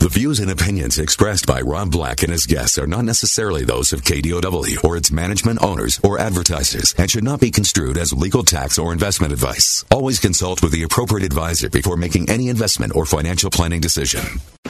The 0.00 0.08
views 0.08 0.38
and 0.38 0.48
opinions 0.48 0.96
expressed 0.96 1.48
by 1.48 1.60
Rob 1.60 1.90
Black 1.90 2.22
and 2.22 2.30
his 2.30 2.46
guests 2.46 2.78
are 2.78 2.86
not 2.86 3.04
necessarily 3.04 3.64
those 3.64 3.92
of 3.92 4.02
KDOW 4.02 4.84
or 4.84 4.96
its 4.96 5.10
management 5.10 5.60
owners 5.60 5.98
or 6.04 6.20
advertisers 6.20 6.94
and 6.96 7.10
should 7.10 7.24
not 7.24 7.40
be 7.40 7.50
construed 7.50 7.98
as 7.98 8.12
legal 8.12 8.44
tax 8.44 8.78
or 8.78 8.92
investment 8.92 9.32
advice. 9.32 9.84
Always 9.90 10.20
consult 10.20 10.62
with 10.62 10.70
the 10.70 10.84
appropriate 10.84 11.26
advisor 11.26 11.68
before 11.68 11.96
making 11.96 12.30
any 12.30 12.48
investment 12.48 12.94
or 12.94 13.06
financial 13.06 13.50
planning 13.50 13.80
decision. 13.80 14.22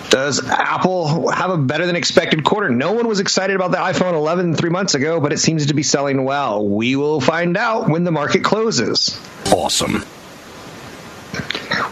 Does 0.08 0.42
Apple 0.48 1.30
have 1.30 1.50
a 1.50 1.58
better 1.58 1.84
than 1.84 1.94
expected 1.96 2.42
quarter? 2.42 2.70
No 2.70 2.92
one 2.92 3.06
was 3.06 3.20
excited 3.20 3.54
about 3.54 3.70
the 3.70 3.76
iPhone 3.76 4.14
11 4.14 4.54
three 4.54 4.70
months 4.70 4.94
ago, 4.94 5.20
but 5.20 5.34
it 5.34 5.38
seems 5.40 5.66
to 5.66 5.74
be 5.74 5.82
selling 5.82 6.24
well. 6.24 6.66
We 6.66 6.96
will 6.96 7.20
find 7.20 7.58
out 7.58 7.90
when 7.90 8.04
the 8.04 8.12
market 8.12 8.44
closes. 8.44 9.20
Awesome. 9.52 10.00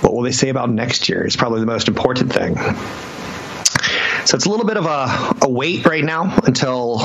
What 0.00 0.14
will 0.14 0.23
they 0.23 0.33
say 0.33 0.48
about 0.48 0.70
next 0.70 1.11
year? 1.11 1.27
Is 1.27 1.37
probably 1.37 1.61
the 1.61 1.66
most 1.66 1.89
important 1.89 2.33
thing. 2.33 2.56
So 4.27 4.35
it's 4.35 4.47
a 4.47 4.51
little 4.51 4.66
bit 4.66 4.77
of 4.77 4.87
a, 4.87 5.47
a 5.47 5.48
wait 5.48 5.87
right 5.87 6.03
now 6.03 6.37
until 6.45 6.97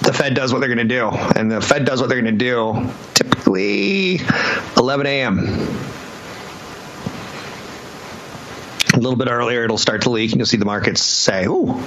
the 0.00 0.12
Fed 0.14 0.34
does 0.34 0.52
what 0.52 0.60
they're 0.60 0.72
going 0.72 0.88
to 0.88 0.94
do. 0.94 1.08
And 1.08 1.50
the 1.50 1.60
Fed 1.60 1.84
does 1.84 2.00
what 2.00 2.08
they're 2.08 2.22
going 2.22 2.38
to 2.38 2.44
do 2.44 2.88
typically 3.14 4.20
11 4.76 5.06
a.m. 5.08 5.38
A 8.94 9.00
little 9.00 9.16
bit 9.16 9.26
earlier, 9.26 9.64
it'll 9.64 9.76
start 9.76 10.02
to 10.02 10.10
leak, 10.10 10.30
and 10.30 10.38
you'll 10.38 10.46
see 10.46 10.56
the 10.56 10.64
markets 10.64 11.02
say, 11.02 11.46
Ooh, 11.46 11.82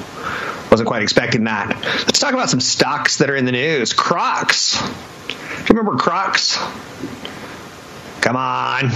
wasn't 0.69 0.87
quite 0.87 1.01
expecting 1.01 1.45
that. 1.45 1.69
Let's 2.05 2.19
talk 2.19 2.33
about 2.33 2.49
some 2.49 2.59
stocks 2.59 3.19
that 3.19 3.29
are 3.29 3.35
in 3.37 3.45
the 3.45 3.53
news. 3.53 3.93
Crocs. 3.93 4.77
Do 5.29 5.33
you 5.33 5.65
remember 5.69 5.95
Crocs? 5.95 6.57
Come 8.19 8.35
on. 8.35 8.89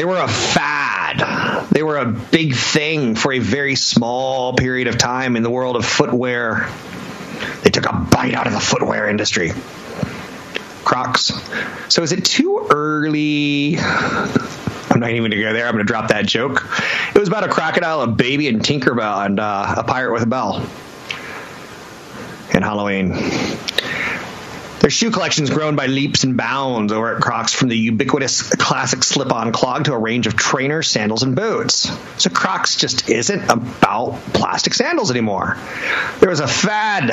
They 0.00 0.06
were 0.06 0.16
a 0.16 0.28
fad. 0.28 1.68
They 1.70 1.82
were 1.82 1.98
a 1.98 2.06
big 2.06 2.54
thing 2.54 3.16
for 3.16 3.34
a 3.34 3.38
very 3.38 3.74
small 3.74 4.54
period 4.54 4.88
of 4.88 4.96
time 4.96 5.36
in 5.36 5.42
the 5.42 5.50
world 5.50 5.76
of 5.76 5.84
footwear. 5.84 6.70
They 7.62 7.68
took 7.68 7.84
a 7.84 7.92
bite 7.92 8.32
out 8.32 8.46
of 8.46 8.54
the 8.54 8.60
footwear 8.60 9.10
industry. 9.10 9.50
Crocs. 10.86 11.32
So 11.90 12.02
is 12.02 12.12
it 12.12 12.24
too 12.24 12.66
early? 12.70 13.76
I'm 13.78 15.00
not 15.00 15.10
even 15.10 15.20
going 15.20 15.32
to 15.32 15.42
go 15.42 15.52
there. 15.52 15.66
I'm 15.66 15.74
going 15.74 15.84
to 15.84 15.92
drop 15.92 16.08
that 16.08 16.24
joke. 16.24 16.66
It 17.14 17.18
was 17.18 17.28
about 17.28 17.44
a 17.44 17.48
crocodile, 17.48 18.00
a 18.00 18.06
baby, 18.06 18.48
and 18.48 18.62
Tinkerbell, 18.62 19.26
and 19.26 19.38
uh, 19.38 19.74
a 19.76 19.84
pirate 19.84 20.14
with 20.14 20.22
a 20.22 20.26
bell. 20.26 20.66
And 22.54 22.64
Halloween. 22.64 23.12
Their 24.90 24.96
shoe 24.96 25.12
collection's 25.12 25.50
grown 25.50 25.76
by 25.76 25.86
leaps 25.86 26.24
and 26.24 26.36
bounds 26.36 26.92
over 26.92 27.14
at 27.14 27.22
Crocs 27.22 27.54
from 27.54 27.68
the 27.68 27.76
ubiquitous 27.76 28.50
classic 28.56 29.04
slip-on 29.04 29.52
clog 29.52 29.84
to 29.84 29.92
a 29.92 29.96
range 29.96 30.26
of 30.26 30.34
trainers, 30.34 30.88
sandals, 30.88 31.22
and 31.22 31.36
boots. 31.36 31.88
So 32.18 32.28
Crocs 32.28 32.74
just 32.74 33.08
isn't 33.08 33.48
about 33.48 34.18
plastic 34.32 34.74
sandals 34.74 35.12
anymore. 35.12 35.56
There 36.18 36.28
was 36.28 36.40
a 36.40 36.48
fad 36.48 37.12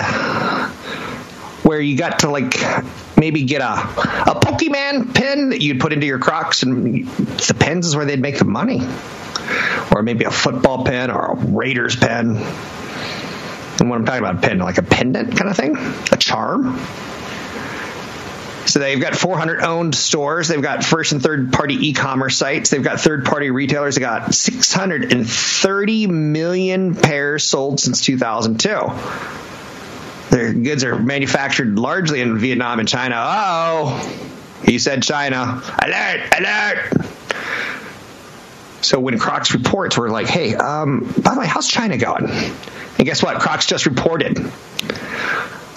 where 1.62 1.80
you 1.80 1.96
got 1.96 2.18
to 2.22 2.32
like 2.32 2.56
maybe 3.16 3.44
get 3.44 3.62
a 3.62 3.74
a 3.74 4.40
Pokemon 4.40 5.14
pen 5.14 5.50
that 5.50 5.62
you'd 5.62 5.80
put 5.80 5.94
into 5.94 6.08
your 6.08 6.18
Crocs, 6.18 6.64
and 6.64 7.08
the 7.08 7.56
pens 7.60 7.86
is 7.86 7.96
where 7.96 8.06
they'd 8.06 8.20
make 8.20 8.40
the 8.40 8.46
money, 8.46 8.82
or 9.94 10.02
maybe 10.02 10.26
a 10.26 10.32
football 10.32 10.84
pen 10.84 11.12
or 11.12 11.34
a 11.34 11.36
Raiders 11.36 11.96
pen. 11.96 12.38
And 13.80 13.88
what 13.88 13.98
I'm 13.98 14.06
talking 14.06 14.26
about, 14.26 14.44
a 14.44 14.48
pen 14.48 14.58
like 14.58 14.80
a 14.80 14.82
pendant 14.82 15.38
kind 15.38 15.52
of 15.52 15.56
thing, 15.56 15.78
a 16.12 16.18
charm. 16.18 16.80
So 18.68 18.80
they've 18.80 19.00
got 19.00 19.16
400 19.16 19.62
owned 19.62 19.96
stores. 19.96 20.50
They've 20.50 20.62
got 20.62 20.84
first 20.84 21.14
and 21.14 21.24
third 21.24 21.54
party 21.54 21.88
e-commerce 21.88 22.38
sites. 22.38 22.70
They've 22.70 22.84
got 22.84 23.00
third 23.00 23.26
party 23.26 23.50
retailers. 23.50 23.96
They 23.96 24.02
got 24.02 24.36
630 24.36 26.08
million 26.08 26.96
pairs 26.96 27.46
sold 27.46 27.80
since 27.80 28.04
2002. 28.04 30.36
Their 30.36 30.54
goods 30.54 30.84
are 30.84 31.00
manufactured 31.00 31.80
largely 31.80 32.20
in 32.20 32.38
Vietnam 32.38 32.80
and 32.80 32.90
China. 32.90 33.16
Oh, 33.18 34.26
he 34.66 34.80
said 34.80 35.02
China. 35.02 35.62
Alert! 35.82 36.22
Alert! 36.38 36.94
So 38.82 39.00
when 39.00 39.18
Crocs 39.18 39.54
reports, 39.54 39.98
we're 39.98 40.10
like, 40.10 40.28
hey, 40.28 40.56
um, 40.56 41.14
by 41.24 41.34
the 41.34 41.40
way, 41.40 41.48
how's 41.48 41.68
China 41.68 41.98
going? 41.98 42.26
And 42.28 43.06
guess 43.06 43.24
what? 43.24 43.40
Crocs 43.40 43.66
just 43.66 43.86
reported 43.86 44.38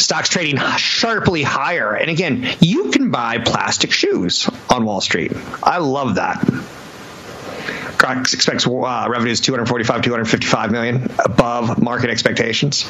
stocks 0.00 0.28
trading 0.28 0.58
sharply 0.76 1.42
higher. 1.42 1.94
And 1.94 2.10
again, 2.10 2.48
you 2.60 2.90
can 2.90 3.10
buy 3.10 3.38
plastic 3.38 3.92
shoes 3.92 4.48
on 4.68 4.84
Wall 4.84 5.00
Street. 5.00 5.32
I 5.62 5.78
love 5.78 6.16
that. 6.16 6.42
Crocs 8.00 8.32
expects 8.32 8.66
uh, 8.66 9.06
revenues 9.10 9.40
245, 9.40 10.00
255 10.00 10.70
million 10.70 11.10
above 11.18 11.82
market 11.82 12.08
expectations. 12.08 12.88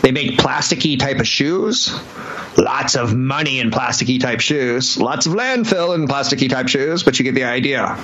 They 0.00 0.10
make 0.10 0.38
plasticky 0.38 0.98
type 0.98 1.20
of 1.20 1.28
shoes. 1.28 1.94
Lots 2.56 2.96
of 2.96 3.14
money 3.14 3.60
in 3.60 3.70
plasticky 3.70 4.18
type 4.18 4.40
shoes. 4.40 4.96
Lots 4.96 5.26
of 5.26 5.34
landfill 5.34 5.94
in 5.94 6.08
plasticky 6.08 6.48
type 6.48 6.68
shoes, 6.68 7.02
but 7.02 7.18
you 7.18 7.24
get 7.24 7.34
the 7.34 7.44
idea. 7.44 7.98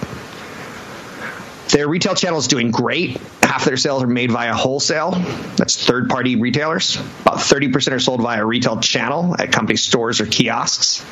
Their 1.74 1.88
retail 1.88 2.14
channel 2.14 2.38
is 2.38 2.46
doing 2.46 2.70
great. 2.70 3.16
Half 3.42 3.64
their 3.64 3.76
sales 3.76 4.04
are 4.04 4.06
made 4.06 4.30
via 4.30 4.54
wholesale. 4.54 5.10
That's 5.56 5.84
third 5.84 6.08
party 6.08 6.36
retailers. 6.36 6.94
About 7.22 7.38
30% 7.38 7.90
are 7.90 7.98
sold 7.98 8.22
via 8.22 8.46
retail 8.46 8.78
channel 8.78 9.34
at 9.36 9.50
company 9.50 9.76
stores 9.76 10.20
or 10.20 10.26
kiosks. 10.26 11.04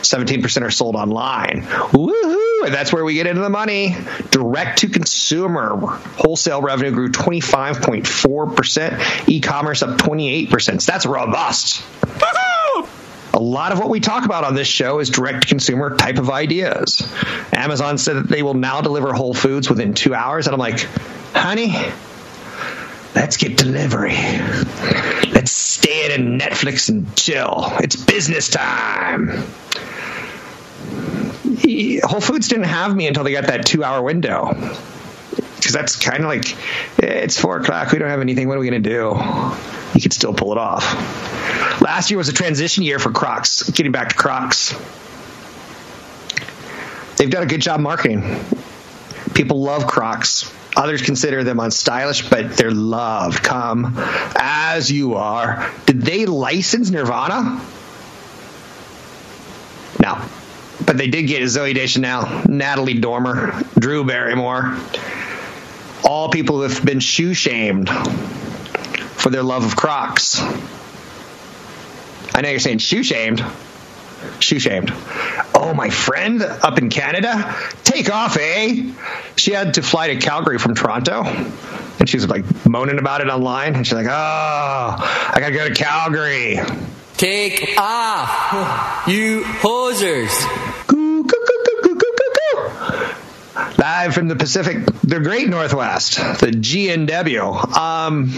17% 0.00 0.62
are 0.62 0.72
sold 0.72 0.96
online. 0.96 1.62
Woohoo! 1.62 2.64
And 2.64 2.74
that's 2.74 2.92
where 2.92 3.04
we 3.04 3.14
get 3.14 3.28
into 3.28 3.42
the 3.42 3.48
money. 3.48 3.96
Direct 4.32 4.80
to 4.80 4.88
consumer. 4.88 5.76
Wholesale 5.76 6.62
revenue 6.62 6.90
grew 6.90 7.10
25.4%. 7.10 9.28
E 9.28 9.40
commerce 9.40 9.84
up 9.84 10.00
28%. 10.00 10.82
So 10.82 10.90
that's 10.90 11.06
robust. 11.06 11.80
A 13.38 13.40
lot 13.40 13.70
of 13.70 13.78
what 13.78 13.88
we 13.88 14.00
talk 14.00 14.24
about 14.24 14.42
on 14.42 14.56
this 14.56 14.66
show 14.66 14.98
is 14.98 15.10
direct 15.10 15.46
consumer 15.46 15.94
type 15.94 16.18
of 16.18 16.28
ideas. 16.28 17.08
Amazon 17.52 17.96
said 17.96 18.16
that 18.16 18.28
they 18.28 18.42
will 18.42 18.54
now 18.54 18.80
deliver 18.80 19.12
Whole 19.12 19.32
Foods 19.32 19.70
within 19.70 19.94
two 19.94 20.12
hours. 20.12 20.48
And 20.48 20.54
I'm 20.54 20.58
like, 20.58 20.80
honey, 21.34 21.72
let's 23.14 23.36
get 23.36 23.56
delivery. 23.56 24.16
Let's 25.30 25.52
stay 25.52 26.12
in 26.12 26.36
Netflix 26.36 26.88
and 26.88 27.14
chill. 27.16 27.64
It's 27.78 27.94
business 27.94 28.48
time. 28.48 29.28
Whole 32.08 32.20
Foods 32.20 32.48
didn't 32.48 32.64
have 32.64 32.96
me 32.96 33.06
until 33.06 33.22
they 33.22 33.30
got 33.30 33.46
that 33.46 33.64
two 33.64 33.84
hour 33.84 34.02
window. 34.02 34.52
Because 35.68 35.80
that's 35.80 35.96
kind 35.96 36.24
of 36.24 36.30
like, 36.30 36.50
eh, 37.02 37.24
it's 37.24 37.38
four 37.38 37.58
o'clock. 37.58 37.92
We 37.92 37.98
don't 37.98 38.08
have 38.08 38.22
anything. 38.22 38.48
What 38.48 38.56
are 38.56 38.60
we 38.60 38.70
going 38.70 38.82
to 38.82 38.88
do? 38.88 39.20
You 39.94 40.00
could 40.00 40.14
still 40.14 40.32
pull 40.32 40.52
it 40.52 40.56
off. 40.56 40.82
Last 41.82 42.10
year 42.10 42.16
was 42.16 42.30
a 42.30 42.32
transition 42.32 42.84
year 42.84 42.98
for 42.98 43.12
Crocs. 43.12 43.68
Getting 43.68 43.92
back 43.92 44.08
to 44.08 44.14
Crocs. 44.14 44.74
They've 47.18 47.28
done 47.28 47.42
a 47.42 47.46
good 47.46 47.60
job 47.60 47.80
marketing. 47.80 48.42
People 49.34 49.60
love 49.60 49.86
Crocs. 49.86 50.50
Others 50.74 51.02
consider 51.02 51.44
them 51.44 51.58
unstylish, 51.58 52.30
but 52.30 52.56
they're 52.56 52.70
loved. 52.70 53.42
Come 53.42 53.92
as 54.36 54.90
you 54.90 55.16
are. 55.16 55.70
Did 55.84 56.00
they 56.00 56.24
license 56.24 56.88
Nirvana? 56.88 57.60
No. 60.02 60.18
But 60.86 60.96
they 60.96 61.08
did 61.08 61.24
get 61.24 61.42
Zooey 61.42 61.74
Deschanel, 61.74 62.44
Natalie 62.48 62.94
Dormer, 62.94 63.62
Drew 63.78 64.04
Barrymore. 64.04 64.78
All 66.04 66.28
people 66.30 66.56
who 66.56 66.62
have 66.62 66.84
been 66.84 67.00
shoe 67.00 67.34
shamed 67.34 67.88
for 67.88 69.30
their 69.30 69.42
love 69.42 69.64
of 69.64 69.76
Crocs. 69.76 70.40
I 72.34 72.40
know 72.40 72.50
you're 72.50 72.60
saying 72.60 72.78
shoe 72.78 73.02
shamed. 73.02 73.44
Shoe 74.40 74.58
shamed. 74.58 74.92
Oh, 75.54 75.74
my 75.74 75.90
friend 75.90 76.42
up 76.42 76.78
in 76.78 76.88
Canada, 76.88 77.54
take 77.84 78.10
off, 78.10 78.36
eh? 78.40 78.90
She 79.36 79.52
had 79.52 79.74
to 79.74 79.82
fly 79.82 80.14
to 80.14 80.20
Calgary 80.20 80.58
from 80.58 80.74
Toronto, 80.74 81.24
and 81.24 82.08
she 82.08 82.16
was 82.16 82.28
like 82.28 82.44
moaning 82.66 82.98
about 82.98 83.20
it 83.20 83.28
online. 83.28 83.74
And 83.74 83.86
she's 83.86 83.94
like, 83.94 84.06
"Oh, 84.08 84.10
I 84.12 85.36
gotta 85.38 85.54
go 85.54 85.68
to 85.68 85.74
Calgary." 85.74 86.60
Take 87.16 87.74
off, 87.78 89.08
you 89.08 89.42
hosers. 89.42 90.30
Live 93.88 94.12
from 94.12 94.28
the 94.28 94.36
Pacific, 94.36 94.84
the 95.02 95.18
Great 95.18 95.48
Northwest, 95.48 96.16
the 96.16 96.50
GNW. 96.50 97.74
Um, 97.74 98.28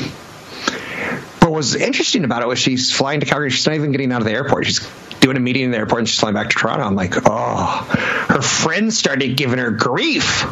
what 1.41 1.51
was 1.51 1.75
interesting 1.75 2.23
about 2.23 2.43
it 2.43 2.47
was 2.47 2.61
she's 2.61 2.93
flying 2.93 3.19
to 3.19 3.27
Calgary. 3.27 3.51
She's 3.51 3.67
not 3.67 3.75
even 3.75 3.91
getting 3.91 4.13
out 4.13 4.21
of 4.21 4.27
the 4.29 4.33
airport. 4.33 4.67
She's 4.67 4.79
doing 5.19 5.37
a 5.37 5.41
meeting 5.41 5.65
in 5.65 5.73
the 5.73 5.79
airport 5.79 6.03
and 6.03 6.09
she's 6.09 6.21
flying 6.21 6.37
back 6.37 6.51
to 6.51 6.57
Toronto. 6.57 6.85
I'm 6.85 6.95
like, 6.95 7.15
oh, 7.27 7.87
her 8.29 8.43
friends 8.43 8.97
started 8.97 9.37
giving 9.37 9.59
her 9.59 9.73
grief. 9.73 10.43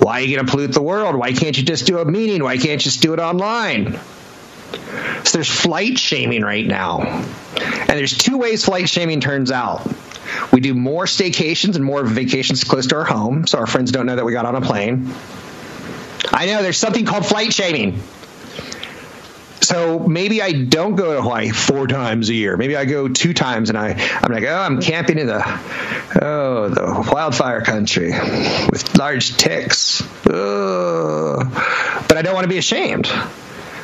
Why 0.00 0.20
are 0.20 0.24
you 0.24 0.36
going 0.36 0.46
to 0.46 0.50
pollute 0.50 0.72
the 0.72 0.80
world? 0.80 1.16
Why 1.16 1.34
can't 1.34 1.58
you 1.58 1.62
just 1.62 1.86
do 1.86 1.98
a 1.98 2.06
meeting? 2.06 2.42
Why 2.42 2.56
can't 2.56 2.70
you 2.70 2.78
just 2.78 3.02
do 3.02 3.12
it 3.12 3.20
online? 3.20 4.00
So 5.24 5.36
there's 5.36 5.50
flight 5.50 5.98
shaming 5.98 6.40
right 6.40 6.66
now. 6.66 7.02
And 7.02 7.90
there's 7.90 8.16
two 8.16 8.38
ways 8.38 8.64
flight 8.64 8.88
shaming 8.88 9.20
turns 9.20 9.52
out. 9.52 9.86
We 10.52 10.60
do 10.60 10.74
more 10.74 11.04
staycations 11.04 11.76
and 11.76 11.84
more 11.84 12.04
vacations 12.04 12.64
close 12.64 12.86
to 12.88 12.96
our 12.96 13.04
home, 13.04 13.46
so 13.46 13.58
our 13.58 13.66
friends 13.66 13.92
don't 13.92 14.06
know 14.06 14.16
that 14.16 14.24
we 14.24 14.32
got 14.32 14.46
on 14.46 14.56
a 14.56 14.60
plane. 14.60 15.12
I 16.32 16.46
know 16.46 16.62
there's 16.62 16.78
something 16.78 17.04
called 17.04 17.26
flight 17.26 17.52
shaming. 17.52 18.00
So 19.62 20.00
maybe 20.00 20.42
I 20.42 20.52
don't 20.52 20.96
go 20.96 21.14
to 21.14 21.22
Hawaii 21.22 21.50
four 21.50 21.86
times 21.86 22.28
a 22.28 22.34
year. 22.34 22.56
Maybe 22.56 22.76
I 22.76 22.86
go 22.86 23.08
two 23.08 23.32
times, 23.32 23.68
and 23.68 23.78
I 23.78 23.90
I'm 24.20 24.32
like, 24.32 24.44
oh, 24.44 24.56
I'm 24.56 24.80
camping 24.80 25.18
in 25.18 25.26
the 25.28 25.42
oh 26.20 26.68
the 26.68 27.10
wildfire 27.12 27.60
country 27.60 28.10
with 28.10 28.98
large 28.98 29.36
ticks. 29.36 30.02
Oh. 30.26 31.36
But 32.08 32.16
I 32.16 32.22
don't 32.22 32.34
want 32.34 32.44
to 32.44 32.48
be 32.48 32.58
ashamed 32.58 33.06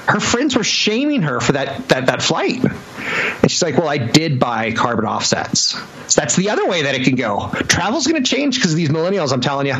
her 0.06 0.20
friends 0.20 0.56
were 0.56 0.64
shaming 0.64 1.22
her 1.22 1.40
for 1.40 1.52
that 1.52 1.88
that 1.88 2.06
that 2.06 2.22
flight. 2.22 2.62
And 2.62 3.50
she's 3.50 3.62
like, 3.62 3.76
"Well, 3.76 3.88
I 3.88 3.98
did 3.98 4.38
buy 4.38 4.72
carbon 4.72 5.04
offsets." 5.04 5.76
So 6.08 6.20
that's 6.20 6.36
the 6.36 6.50
other 6.50 6.66
way 6.66 6.82
that 6.82 6.94
it 6.94 7.04
can 7.04 7.16
go. 7.16 7.50
Travel's 7.68 8.06
going 8.06 8.22
to 8.22 8.28
change 8.28 8.56
because 8.56 8.72
of 8.72 8.76
these 8.76 8.88
millennials. 8.88 9.32
I'm 9.32 9.40
telling 9.40 9.66
you. 9.66 9.76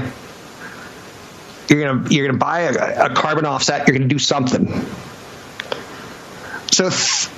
You're 1.69 1.85
gonna 1.85 2.09
you're 2.11 2.27
gonna 2.27 2.39
buy 2.39 2.61
a, 2.61 3.07
a 3.07 3.15
carbon 3.15 3.45
offset. 3.45 3.89
You're 3.89 3.97
gonna 3.97 4.09
do 4.09 4.21
something. 4.21 4.67
So, 6.71 6.91
th- 6.91 7.29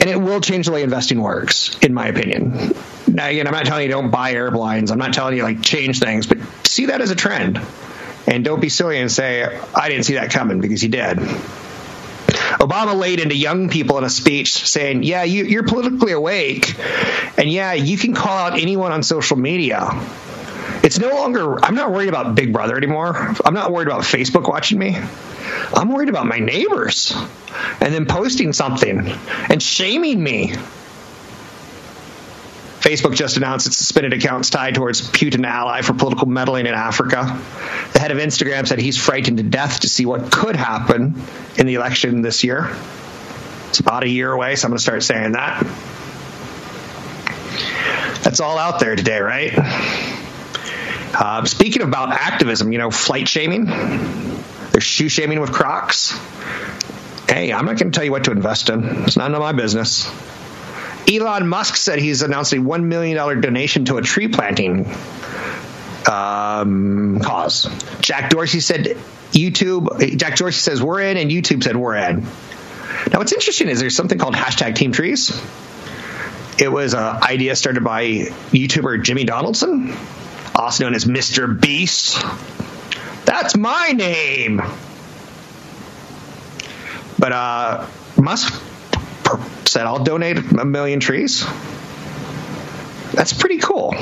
and 0.00 0.08
it 0.08 0.16
will 0.16 0.40
change 0.40 0.66
the 0.66 0.72
way 0.72 0.82
investing 0.82 1.20
works, 1.20 1.76
in 1.80 1.92
my 1.92 2.06
opinion. 2.06 2.72
Now, 3.06 3.28
again, 3.28 3.46
I'm 3.46 3.52
not 3.52 3.66
telling 3.66 3.84
you 3.84 3.90
don't 3.90 4.10
buy 4.10 4.32
airlines. 4.32 4.90
I'm 4.90 4.98
not 4.98 5.12
telling 5.12 5.36
you 5.36 5.42
like 5.42 5.62
change 5.62 5.98
things, 5.98 6.26
but 6.26 6.38
see 6.64 6.86
that 6.86 7.00
as 7.00 7.10
a 7.10 7.16
trend. 7.16 7.60
And 8.28 8.44
don't 8.44 8.60
be 8.60 8.68
silly 8.68 8.98
and 8.98 9.10
say, 9.10 9.42
I 9.74 9.88
didn't 9.88 10.04
see 10.04 10.14
that 10.14 10.30
coming 10.30 10.60
because 10.60 10.82
he 10.82 10.88
did. 10.88 11.16
Obama 12.58 12.98
laid 12.98 13.20
into 13.20 13.34
young 13.34 13.70
people 13.70 13.96
in 13.98 14.04
a 14.04 14.10
speech 14.10 14.68
saying, 14.68 15.02
Yeah, 15.02 15.22
you, 15.22 15.58
are 15.60 15.62
politically 15.62 16.12
awake. 16.12 16.74
And 17.38 17.50
yeah, 17.50 17.72
you 17.72 17.96
can 17.96 18.14
call 18.14 18.36
out 18.36 18.58
anyone 18.58 18.92
on 18.92 19.02
social 19.02 19.38
media. 19.38 19.88
It's 20.82 20.98
no 20.98 21.08
longer, 21.10 21.64
I'm 21.64 21.74
not 21.74 21.90
worried 21.90 22.08
about 22.08 22.34
Big 22.34 22.52
Brother 22.52 22.76
anymore. 22.76 23.34
I'm 23.44 23.54
not 23.54 23.72
worried 23.72 23.88
about 23.88 24.02
Facebook 24.02 24.48
watching 24.48 24.78
me. 24.78 24.96
I'm 25.74 25.90
worried 25.90 26.10
about 26.10 26.26
my 26.26 26.38
neighbors 26.38 27.14
and 27.80 27.94
then 27.94 28.06
posting 28.06 28.52
something 28.52 29.10
and 29.48 29.62
shaming 29.62 30.22
me 30.22 30.54
Facebook 32.88 33.14
just 33.14 33.36
announced 33.36 33.66
it 33.66 33.74
suspended 33.74 34.14
accounts 34.14 34.48
tied 34.48 34.74
towards 34.74 35.02
Putin 35.02 35.44
ally 35.44 35.82
for 35.82 35.92
political 35.92 36.26
meddling 36.26 36.64
in 36.64 36.72
Africa. 36.72 37.38
The 37.92 37.98
head 37.98 38.12
of 38.12 38.16
Instagram 38.16 38.66
said 38.66 38.78
he's 38.78 38.96
frightened 38.96 39.36
to 39.36 39.42
death 39.42 39.80
to 39.80 39.90
see 39.90 40.06
what 40.06 40.32
could 40.32 40.56
happen 40.56 41.20
in 41.58 41.66
the 41.66 41.74
election 41.74 42.22
this 42.22 42.44
year. 42.44 42.74
It's 43.68 43.80
about 43.80 44.04
a 44.04 44.08
year 44.08 44.32
away, 44.32 44.56
so 44.56 44.64
I'm 44.66 44.70
going 44.70 44.78
to 44.78 44.82
start 44.82 45.02
saying 45.02 45.32
that. 45.32 45.66
That's 48.22 48.40
all 48.40 48.56
out 48.56 48.80
there 48.80 48.96
today, 48.96 49.20
right? 49.20 49.52
Uh, 51.14 51.44
speaking 51.44 51.82
about 51.82 52.10
activism, 52.10 52.72
you 52.72 52.78
know, 52.78 52.90
flight 52.90 53.28
shaming, 53.28 53.66
there's 53.66 54.84
shoe 54.84 55.10
shaming 55.10 55.40
with 55.40 55.52
Crocs. 55.52 56.18
Hey, 57.28 57.52
I'm 57.52 57.66
not 57.66 57.76
going 57.76 57.92
to 57.92 57.94
tell 57.94 58.04
you 58.04 58.12
what 58.12 58.24
to 58.24 58.30
invest 58.30 58.70
in. 58.70 58.82
It's 59.04 59.18
none 59.18 59.34
of 59.34 59.40
my 59.40 59.52
business. 59.52 60.10
Elon 61.08 61.48
Musk 61.48 61.76
said 61.76 61.98
he's 61.98 62.22
announced 62.22 62.52
a 62.52 62.56
$1 62.56 62.84
million 62.84 63.40
donation 63.40 63.86
to 63.86 63.96
a 63.96 64.02
tree 64.02 64.28
planting 64.28 64.86
um, 66.06 67.20
cause. 67.20 67.68
Jack 68.00 68.30
Dorsey 68.30 68.60
said 68.60 68.96
YouTube, 69.32 70.16
Jack 70.18 70.36
Dorsey 70.36 70.58
says 70.58 70.82
we're 70.82 71.00
in, 71.00 71.16
and 71.16 71.30
YouTube 71.30 71.62
said 71.62 71.76
we're 71.76 71.96
in. 71.96 72.22
Now, 73.12 73.18
what's 73.18 73.32
interesting 73.32 73.68
is 73.68 73.80
there's 73.80 73.96
something 73.96 74.18
called 74.18 74.34
hashtag 74.34 74.74
Team 74.74 74.92
Trees. 74.92 75.30
It 76.58 76.70
was 76.70 76.94
an 76.94 77.22
idea 77.22 77.54
started 77.56 77.84
by 77.84 78.04
YouTuber 78.04 79.02
Jimmy 79.04 79.24
Donaldson, 79.24 79.94
also 80.54 80.84
known 80.84 80.94
as 80.94 81.04
Mr. 81.04 81.58
Beast. 81.58 82.20
That's 83.24 83.56
my 83.56 83.92
name. 83.92 84.60
But 87.18 87.32
uh, 87.32 87.86
Musk 88.16 88.62
said, 89.78 89.86
I'll 89.86 90.02
donate 90.02 90.38
a 90.38 90.64
million 90.64 90.98
trees. 90.98 91.46
That's 93.12 93.32
pretty 93.32 93.58
cool. 93.58 93.94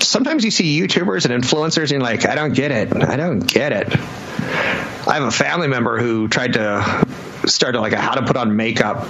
Sometimes 0.00 0.42
you 0.42 0.50
see 0.50 0.80
YouTubers 0.80 1.28
and 1.28 1.44
influencers 1.44 1.82
and 1.82 1.90
you're 1.90 2.00
like, 2.00 2.26
I 2.26 2.34
don't 2.34 2.54
get 2.54 2.70
it. 2.70 2.96
I 2.96 3.16
don't 3.16 3.40
get 3.40 3.72
it. 3.72 3.88
I 3.92 5.14
have 5.14 5.24
a 5.24 5.30
family 5.30 5.68
member 5.68 5.98
who 5.98 6.28
tried 6.28 6.54
to 6.54 7.06
start 7.44 7.74
like 7.74 7.92
a 7.92 7.98
how 7.98 8.14
to 8.14 8.22
put 8.22 8.38
on 8.38 8.56
makeup 8.56 9.06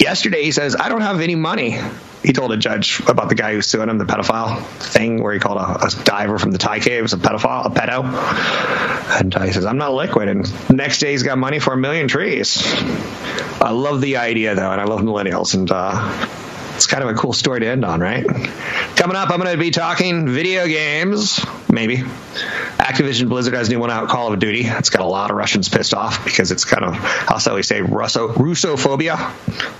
Yesterday, 0.00 0.44
he 0.44 0.50
says, 0.50 0.76
I 0.76 0.88
don't 0.88 1.02
have 1.02 1.20
any 1.20 1.34
money. 1.34 1.78
He 2.22 2.32
told 2.32 2.52
a 2.52 2.56
judge 2.56 3.00
about 3.06 3.28
the 3.28 3.34
guy 3.34 3.52
who's 3.52 3.66
suing 3.66 3.90
him, 3.90 3.98
the 3.98 4.06
pedophile 4.06 4.62
thing, 4.78 5.22
where 5.22 5.34
he 5.34 5.38
called 5.38 5.58
a, 5.58 5.86
a 5.86 6.04
diver 6.04 6.38
from 6.38 6.52
the 6.52 6.58
Thai 6.58 6.80
caves 6.80 7.12
a 7.12 7.18
pedophile, 7.18 7.66
a 7.66 7.68
pedo. 7.68 9.20
And 9.20 9.34
uh, 9.36 9.42
he 9.42 9.52
says, 9.52 9.66
I'm 9.66 9.76
not 9.76 9.92
liquid. 9.92 10.28
And 10.28 10.70
next 10.70 11.00
day, 11.00 11.12
he's 11.12 11.22
got 11.22 11.36
money 11.36 11.58
for 11.58 11.74
a 11.74 11.76
million 11.76 12.08
trees. 12.08 12.62
I 13.60 13.72
love 13.72 14.00
the 14.00 14.16
idea, 14.16 14.54
though, 14.54 14.70
and 14.70 14.80
I 14.80 14.84
love 14.84 15.00
millennials. 15.00 15.54
And 15.54 15.70
uh, 15.70 15.92
it's 16.80 16.86
kind 16.86 17.02
of 17.02 17.10
a 17.10 17.14
cool 17.14 17.34
story 17.34 17.60
to 17.60 17.66
end 17.66 17.84
on, 17.84 18.00
right? 18.00 18.24
Coming 18.96 19.14
up, 19.14 19.28
I'm 19.28 19.38
going 19.38 19.52
to 19.52 19.58
be 19.58 19.70
talking 19.70 20.26
video 20.26 20.66
games, 20.66 21.44
maybe. 21.70 21.98
Activision 21.98 23.28
Blizzard 23.28 23.52
has 23.52 23.68
a 23.68 23.72
new 23.72 23.78
one 23.78 23.90
out, 23.90 24.08
Call 24.08 24.32
of 24.32 24.38
Duty. 24.38 24.62
It's 24.64 24.88
got 24.88 25.02
a 25.02 25.06
lot 25.06 25.30
of 25.30 25.36
Russians 25.36 25.68
pissed 25.68 25.92
off 25.92 26.24
because 26.24 26.50
it's 26.50 26.64
kind 26.64 26.86
of, 26.86 26.94
how 26.94 27.36
shall 27.36 27.54
we 27.54 27.62
say, 27.62 27.82
Russo, 27.82 28.28
Russophobia, 28.32 29.16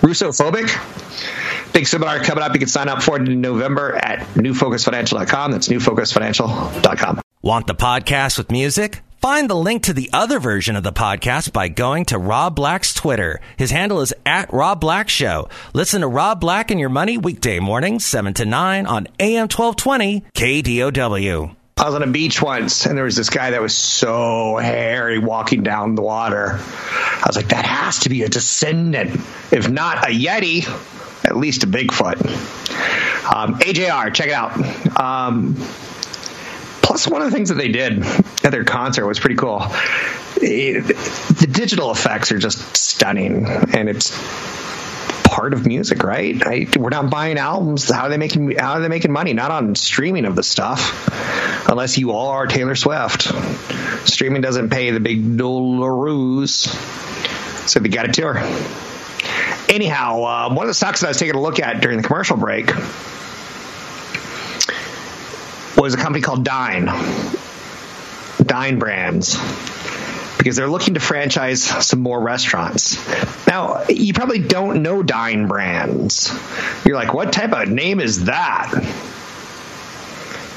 Russophobic. 0.02 1.72
Big 1.72 1.86
seminar 1.86 2.22
coming 2.22 2.44
up. 2.44 2.52
You 2.52 2.58
can 2.58 2.68
sign 2.68 2.90
up 2.90 3.02
for 3.02 3.18
it 3.18 3.26
in 3.26 3.40
November 3.40 3.96
at 3.96 4.18
newfocusfinancial.com. 4.34 5.52
That's 5.52 5.68
newfocusfinancial.com. 5.68 7.22
Want 7.40 7.66
the 7.66 7.74
podcast 7.74 8.36
with 8.36 8.50
music? 8.50 9.00
Find 9.20 9.50
the 9.50 9.54
link 9.54 9.82
to 9.82 9.92
the 9.92 10.08
other 10.14 10.40
version 10.40 10.76
of 10.76 10.82
the 10.82 10.94
podcast 10.94 11.52
by 11.52 11.68
going 11.68 12.06
to 12.06 12.16
Rob 12.16 12.56
Black's 12.56 12.94
Twitter. 12.94 13.38
His 13.58 13.70
handle 13.70 14.00
is 14.00 14.14
at 14.24 14.50
Rob 14.50 14.80
Black 14.80 15.10
Show. 15.10 15.50
Listen 15.74 16.00
to 16.00 16.08
Rob 16.08 16.40
Black 16.40 16.70
and 16.70 16.80
Your 16.80 16.88
Money 16.88 17.18
weekday 17.18 17.58
mornings, 17.58 18.06
7 18.06 18.32
to 18.32 18.46
9 18.46 18.86
on 18.86 19.08
AM 19.18 19.42
1220 19.42 20.24
KDOW. 20.32 21.54
I 21.76 21.84
was 21.84 21.94
on 21.94 22.02
a 22.02 22.06
beach 22.06 22.40
once 22.40 22.86
and 22.86 22.96
there 22.96 23.04
was 23.04 23.14
this 23.14 23.28
guy 23.28 23.50
that 23.50 23.60
was 23.60 23.76
so 23.76 24.56
hairy 24.56 25.18
walking 25.18 25.64
down 25.64 25.96
the 25.96 26.02
water. 26.02 26.52
I 26.58 27.24
was 27.26 27.36
like, 27.36 27.48
that 27.48 27.66
has 27.66 27.98
to 28.00 28.08
be 28.08 28.22
a 28.22 28.28
descendant. 28.30 29.20
If 29.52 29.68
not 29.68 30.08
a 30.08 30.12
Yeti, 30.12 30.66
at 31.26 31.36
least 31.36 31.62
a 31.62 31.66
Bigfoot. 31.66 32.24
Um, 33.30 33.56
AJR, 33.58 34.14
check 34.14 34.28
it 34.28 34.32
out. 34.32 34.98
Um, 34.98 35.56
Plus, 36.90 37.06
one 37.06 37.22
of 37.22 37.30
the 37.30 37.36
things 37.36 37.50
that 37.50 37.54
they 37.54 37.68
did 37.68 38.04
at 38.42 38.50
their 38.50 38.64
concert 38.64 39.06
was 39.06 39.20
pretty 39.20 39.36
cool. 39.36 39.64
It, 40.42 40.88
the 41.38 41.46
digital 41.48 41.92
effects 41.92 42.32
are 42.32 42.38
just 42.38 42.76
stunning, 42.76 43.46
and 43.46 43.88
it's 43.88 44.10
part 45.22 45.54
of 45.54 45.64
music, 45.64 46.02
right? 46.02 46.44
I, 46.44 46.66
we're 46.76 46.88
not 46.88 47.08
buying 47.08 47.38
albums. 47.38 47.88
How 47.88 48.06
are 48.06 48.08
they 48.08 48.16
making? 48.16 48.56
How 48.58 48.72
are 48.72 48.80
they 48.80 48.88
making 48.88 49.12
money? 49.12 49.34
Not 49.34 49.52
on 49.52 49.76
streaming 49.76 50.24
of 50.24 50.34
the 50.34 50.42
stuff. 50.42 51.08
unless 51.68 51.96
you 51.96 52.10
all 52.10 52.30
are 52.30 52.48
Taylor 52.48 52.74
Swift. 52.74 53.22
Streaming 54.08 54.42
doesn't 54.42 54.70
pay 54.70 54.90
the 54.90 54.98
big 54.98 55.36
dollars, 55.36 56.52
so 57.70 57.78
they 57.78 57.88
got 57.88 58.08
a 58.08 58.12
tour. 58.12 58.36
Anyhow, 59.68 60.24
uh, 60.24 60.52
one 60.52 60.64
of 60.64 60.68
the 60.68 60.74
stocks 60.74 61.02
that 61.02 61.06
I 61.06 61.10
was 61.10 61.18
taking 61.18 61.36
a 61.36 61.40
look 61.40 61.60
at 61.60 61.82
during 61.82 61.98
the 61.98 62.02
commercial 62.02 62.36
break 62.36 62.68
was 65.80 65.94
a 65.94 65.96
company 65.96 66.20
called 66.20 66.44
Dine. 66.44 66.86
Dine 68.44 68.78
Brands 68.78 69.38
because 70.36 70.56
they're 70.56 70.70
looking 70.70 70.94
to 70.94 71.00
franchise 71.00 71.62
some 71.62 72.00
more 72.00 72.20
restaurants. 72.20 72.96
Now, 73.46 73.84
you 73.88 74.14
probably 74.14 74.38
don't 74.38 74.82
know 74.82 75.02
Dine 75.02 75.48
Brands. 75.48 76.32
You're 76.84 76.96
like, 76.96 77.12
what 77.12 77.32
type 77.32 77.52
of 77.52 77.68
name 77.68 78.00
is 78.00 78.24
that? 78.24 78.72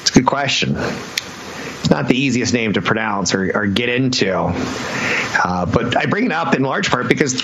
It's 0.02 0.12
a 0.12 0.14
good 0.14 0.26
question. 0.26 0.76
It's 0.78 1.90
not 1.90 2.08
the 2.08 2.16
easiest 2.16 2.54
name 2.54 2.74
to 2.74 2.82
pronounce 2.82 3.36
or, 3.36 3.52
or 3.56 3.66
get 3.66 3.90
into. 3.90 4.34
Uh, 4.34 5.66
but 5.66 5.98
I 5.98 6.06
bring 6.06 6.26
it 6.26 6.32
up 6.32 6.56
in 6.56 6.64
large 6.64 6.90
part 6.90 7.10
because 7.10 7.42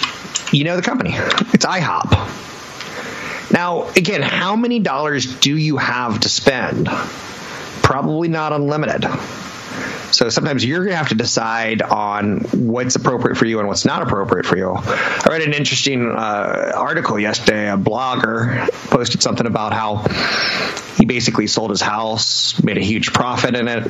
you 0.53 0.63
know 0.63 0.77
the 0.77 0.81
company. 0.81 1.11
It's 1.13 1.65
IHOP. 1.65 3.51
Now, 3.51 3.89
again, 3.89 4.21
how 4.21 4.55
many 4.55 4.79
dollars 4.79 5.25
do 5.25 5.55
you 5.55 5.77
have 5.77 6.21
to 6.21 6.29
spend? 6.29 6.89
Probably 7.89 8.27
not 8.27 8.53
unlimited. 8.53 9.03
So 10.11 10.29
sometimes 10.29 10.63
you're 10.63 10.81
going 10.81 10.91
to 10.91 10.97
have 10.97 11.09
to 11.09 11.15
decide 11.15 11.81
on 11.81 12.41
what's 12.51 12.95
appropriate 12.95 13.35
for 13.35 13.45
you 13.45 13.57
and 13.57 13.67
what's 13.67 13.83
not 13.83 14.03
appropriate 14.03 14.45
for 14.45 14.57
you. 14.57 14.73
I 14.75 15.25
read 15.27 15.41
an 15.41 15.53
interesting 15.55 16.07
uh, 16.07 16.71
article 16.75 17.19
yesterday. 17.19 17.67
A 17.67 17.77
blogger 17.77 18.69
posted 18.91 19.23
something 19.23 19.47
about 19.47 19.73
how 19.73 20.05
he 20.97 21.05
basically 21.05 21.47
sold 21.47 21.71
his 21.71 21.81
house, 21.81 22.61
made 22.61 22.77
a 22.77 22.83
huge 22.83 23.11
profit 23.11 23.55
in 23.55 23.67
it, 23.67 23.83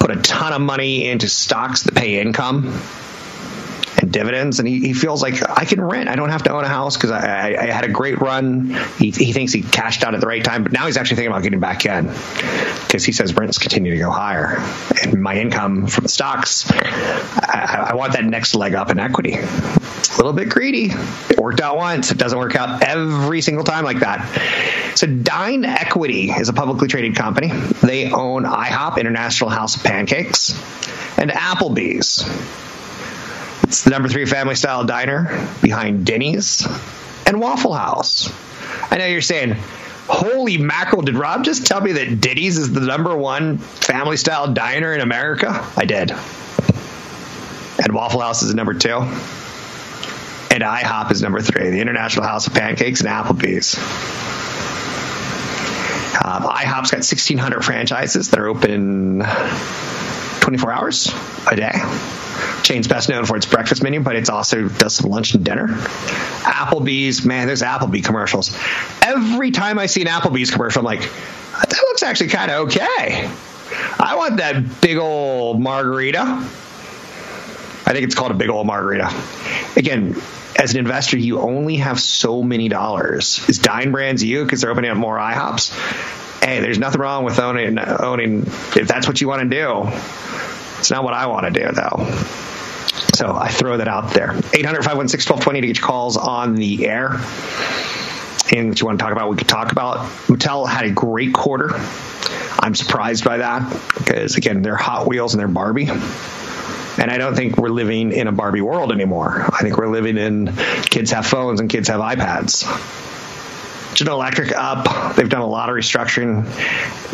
put 0.00 0.10
a 0.10 0.16
ton 0.22 0.54
of 0.54 0.62
money 0.62 1.06
into 1.06 1.28
stocks 1.28 1.82
that 1.82 1.94
pay 1.94 2.22
income 2.22 2.80
dividends, 4.14 4.60
and 4.60 4.66
he, 4.66 4.80
he 4.80 4.92
feels 4.94 5.20
like 5.20 5.46
I 5.46 5.66
can 5.66 5.80
rent. 5.82 6.08
I 6.08 6.14
don't 6.14 6.30
have 6.30 6.44
to 6.44 6.52
own 6.52 6.64
a 6.64 6.68
house 6.68 6.96
because 6.96 7.10
I, 7.10 7.52
I, 7.52 7.62
I, 7.62 7.66
had 7.66 7.84
a 7.84 7.88
great 7.88 8.20
run. 8.20 8.70
He, 8.98 9.10
he 9.10 9.32
thinks 9.32 9.52
he 9.52 9.60
cashed 9.60 10.04
out 10.04 10.14
at 10.14 10.20
the 10.20 10.26
right 10.26 10.42
time, 10.42 10.62
but 10.62 10.72
now 10.72 10.86
he's 10.86 10.96
actually 10.96 11.16
thinking 11.16 11.32
about 11.32 11.42
getting 11.42 11.60
back 11.60 11.84
in 11.84 12.06
because 12.06 13.04
he 13.04 13.12
says 13.12 13.34
rents 13.34 13.58
continue 13.58 13.90
to 13.90 13.98
go 13.98 14.10
higher, 14.10 14.64
and 15.02 15.20
my 15.20 15.36
income 15.36 15.88
from 15.88 16.06
stocks, 16.06 16.70
I, 16.70 17.88
I 17.90 17.94
want 17.94 18.14
that 18.14 18.24
next 18.24 18.54
leg 18.54 18.74
up 18.74 18.90
in 18.90 18.98
equity. 18.98 19.34
A 19.34 20.16
little 20.16 20.32
bit 20.32 20.48
greedy. 20.48 20.92
It 21.28 21.38
worked 21.38 21.60
out 21.60 21.76
once. 21.76 22.12
It 22.12 22.18
doesn't 22.18 22.38
work 22.38 22.54
out 22.54 22.82
every 22.84 23.40
single 23.40 23.64
time 23.64 23.84
like 23.84 23.98
that. 23.98 24.24
So 24.94 25.08
Dine 25.08 25.64
Equity 25.64 26.30
is 26.30 26.48
a 26.48 26.52
publicly 26.52 26.86
traded 26.86 27.16
company. 27.16 27.48
They 27.48 28.12
own 28.12 28.44
IHOP, 28.44 28.98
International 28.98 29.50
House 29.50 29.74
of 29.76 29.82
Pancakes, 29.82 30.52
and 31.18 31.32
Applebee's. 31.32 32.22
It's 33.62 33.84
the 33.84 33.90
number 33.90 34.08
three 34.08 34.26
family 34.26 34.54
style 34.54 34.84
diner 34.84 35.48
behind 35.62 36.04
Denny's 36.04 36.66
and 37.26 37.40
Waffle 37.40 37.72
House. 37.72 38.30
I 38.90 38.98
know 38.98 39.06
you're 39.06 39.22
saying, 39.22 39.56
holy 40.06 40.58
mackerel, 40.58 41.02
did 41.02 41.16
Rob 41.16 41.44
just 41.44 41.66
tell 41.66 41.80
me 41.80 41.92
that 41.92 42.20
Denny's 42.20 42.58
is 42.58 42.72
the 42.72 42.80
number 42.80 43.16
one 43.16 43.58
family 43.58 44.16
style 44.16 44.52
diner 44.52 44.92
in 44.92 45.00
America? 45.00 45.66
I 45.76 45.84
did. 45.84 46.10
And 47.82 47.92
Waffle 47.92 48.20
House 48.20 48.42
is 48.42 48.54
number 48.54 48.74
two. 48.74 48.98
And 50.50 50.62
IHOP 50.62 51.10
is 51.10 51.22
number 51.22 51.40
three, 51.40 51.70
the 51.70 51.80
International 51.80 52.24
House 52.24 52.46
of 52.46 52.54
Pancakes 52.54 53.00
and 53.00 53.08
Applebee's. 53.08 53.76
Um, 56.14 56.44
IHOP's 56.44 56.92
got 56.92 56.98
1,600 56.98 57.64
franchises 57.64 58.30
that 58.30 58.38
are 58.38 58.46
open 58.46 59.22
24 60.44 60.72
hours 60.72 61.14
a 61.50 61.56
day. 61.56 61.72
Chain's 62.62 62.86
best 62.86 63.08
known 63.08 63.24
for 63.24 63.36
its 63.36 63.46
breakfast 63.46 63.82
menu, 63.82 64.00
but 64.00 64.14
it's 64.14 64.28
also 64.28 64.68
does 64.68 64.94
some 64.94 65.10
lunch 65.10 65.34
and 65.34 65.42
dinner. 65.42 65.68
Applebee's, 65.68 67.24
man, 67.24 67.46
there's 67.46 67.62
Applebee 67.62 68.04
commercials. 68.04 68.54
Every 69.02 69.50
time 69.52 69.78
I 69.78 69.86
see 69.86 70.02
an 70.02 70.08
Applebee's 70.08 70.50
commercial, 70.50 70.80
I'm 70.80 70.84
like, 70.84 71.00
that 71.00 71.84
looks 71.88 72.02
actually 72.02 72.28
kind 72.28 72.50
of 72.50 72.66
okay. 72.66 73.30
I 73.98 74.16
want 74.16 74.36
that 74.36 74.82
big 74.82 74.98
old 74.98 75.60
margarita. 75.60 76.20
I 77.86 77.92
think 77.92 78.04
it's 78.04 78.14
called 78.14 78.30
a 78.30 78.34
big 78.34 78.50
old 78.50 78.66
margarita. 78.66 79.10
Again, 79.76 80.14
as 80.56 80.72
an 80.72 80.78
investor, 80.78 81.16
you 81.16 81.40
only 81.40 81.76
have 81.76 81.98
so 81.98 82.42
many 82.42 82.68
dollars. 82.68 83.46
Is 83.48 83.58
Dine 83.58 83.92
Brands 83.92 84.22
you 84.22 84.44
because 84.44 84.60
they're 84.60 84.70
opening 84.70 84.90
up 84.90 84.98
more 84.98 85.16
IHOPs? 85.16 86.33
Hey, 86.44 86.60
there's 86.60 86.78
nothing 86.78 87.00
wrong 87.00 87.24
with 87.24 87.38
owning 87.38 87.78
owning 87.78 88.42
if 88.42 88.86
that's 88.86 89.08
what 89.08 89.18
you 89.18 89.28
want 89.28 89.42
to 89.42 89.48
do. 89.48 89.88
It's 90.78 90.90
not 90.90 91.02
what 91.02 91.14
I 91.14 91.26
want 91.26 91.46
to 91.46 91.58
do 91.58 91.72
though. 91.72 92.04
So 93.14 93.34
I 93.34 93.48
throw 93.48 93.78
that 93.78 93.88
out 93.88 94.12
there. 94.12 94.32
800 94.52 94.84
516 94.84 95.32
1220 95.32 95.60
to 95.62 95.66
get 95.68 95.78
your 95.78 95.86
calls 95.86 96.18
on 96.18 96.54
the 96.56 96.86
air. 96.86 97.12
Anything 98.52 98.68
that 98.68 98.80
you 98.80 98.86
want 98.86 98.98
to 98.98 99.02
talk 99.02 99.12
about, 99.12 99.30
we 99.30 99.38
could 99.38 99.48
talk 99.48 99.72
about. 99.72 100.00
Mattel 100.26 100.68
had 100.68 100.84
a 100.84 100.90
great 100.90 101.32
quarter. 101.32 101.70
I'm 102.58 102.74
surprised 102.74 103.24
by 103.24 103.38
that 103.38 103.66
because, 103.96 104.36
again, 104.36 104.60
they're 104.60 104.76
Hot 104.76 105.08
Wheels 105.08 105.32
and 105.32 105.40
they're 105.40 105.48
Barbie. 105.48 105.88
And 105.88 107.10
I 107.10 107.16
don't 107.16 107.34
think 107.34 107.56
we're 107.56 107.70
living 107.70 108.12
in 108.12 108.26
a 108.26 108.32
Barbie 108.32 108.60
world 108.60 108.92
anymore. 108.92 109.46
I 109.50 109.62
think 109.62 109.78
we're 109.78 109.88
living 109.88 110.18
in 110.18 110.54
kids 110.90 111.10
have 111.12 111.26
phones 111.26 111.60
and 111.60 111.70
kids 111.70 111.88
have 111.88 112.00
iPads. 112.00 112.64
General 113.94 114.20
Electric 114.20 114.52
up. 114.52 115.16
They've 115.16 115.28
done 115.28 115.42
a 115.42 115.46
lot 115.46 115.68
of 115.68 115.76
restructuring. 115.76 116.44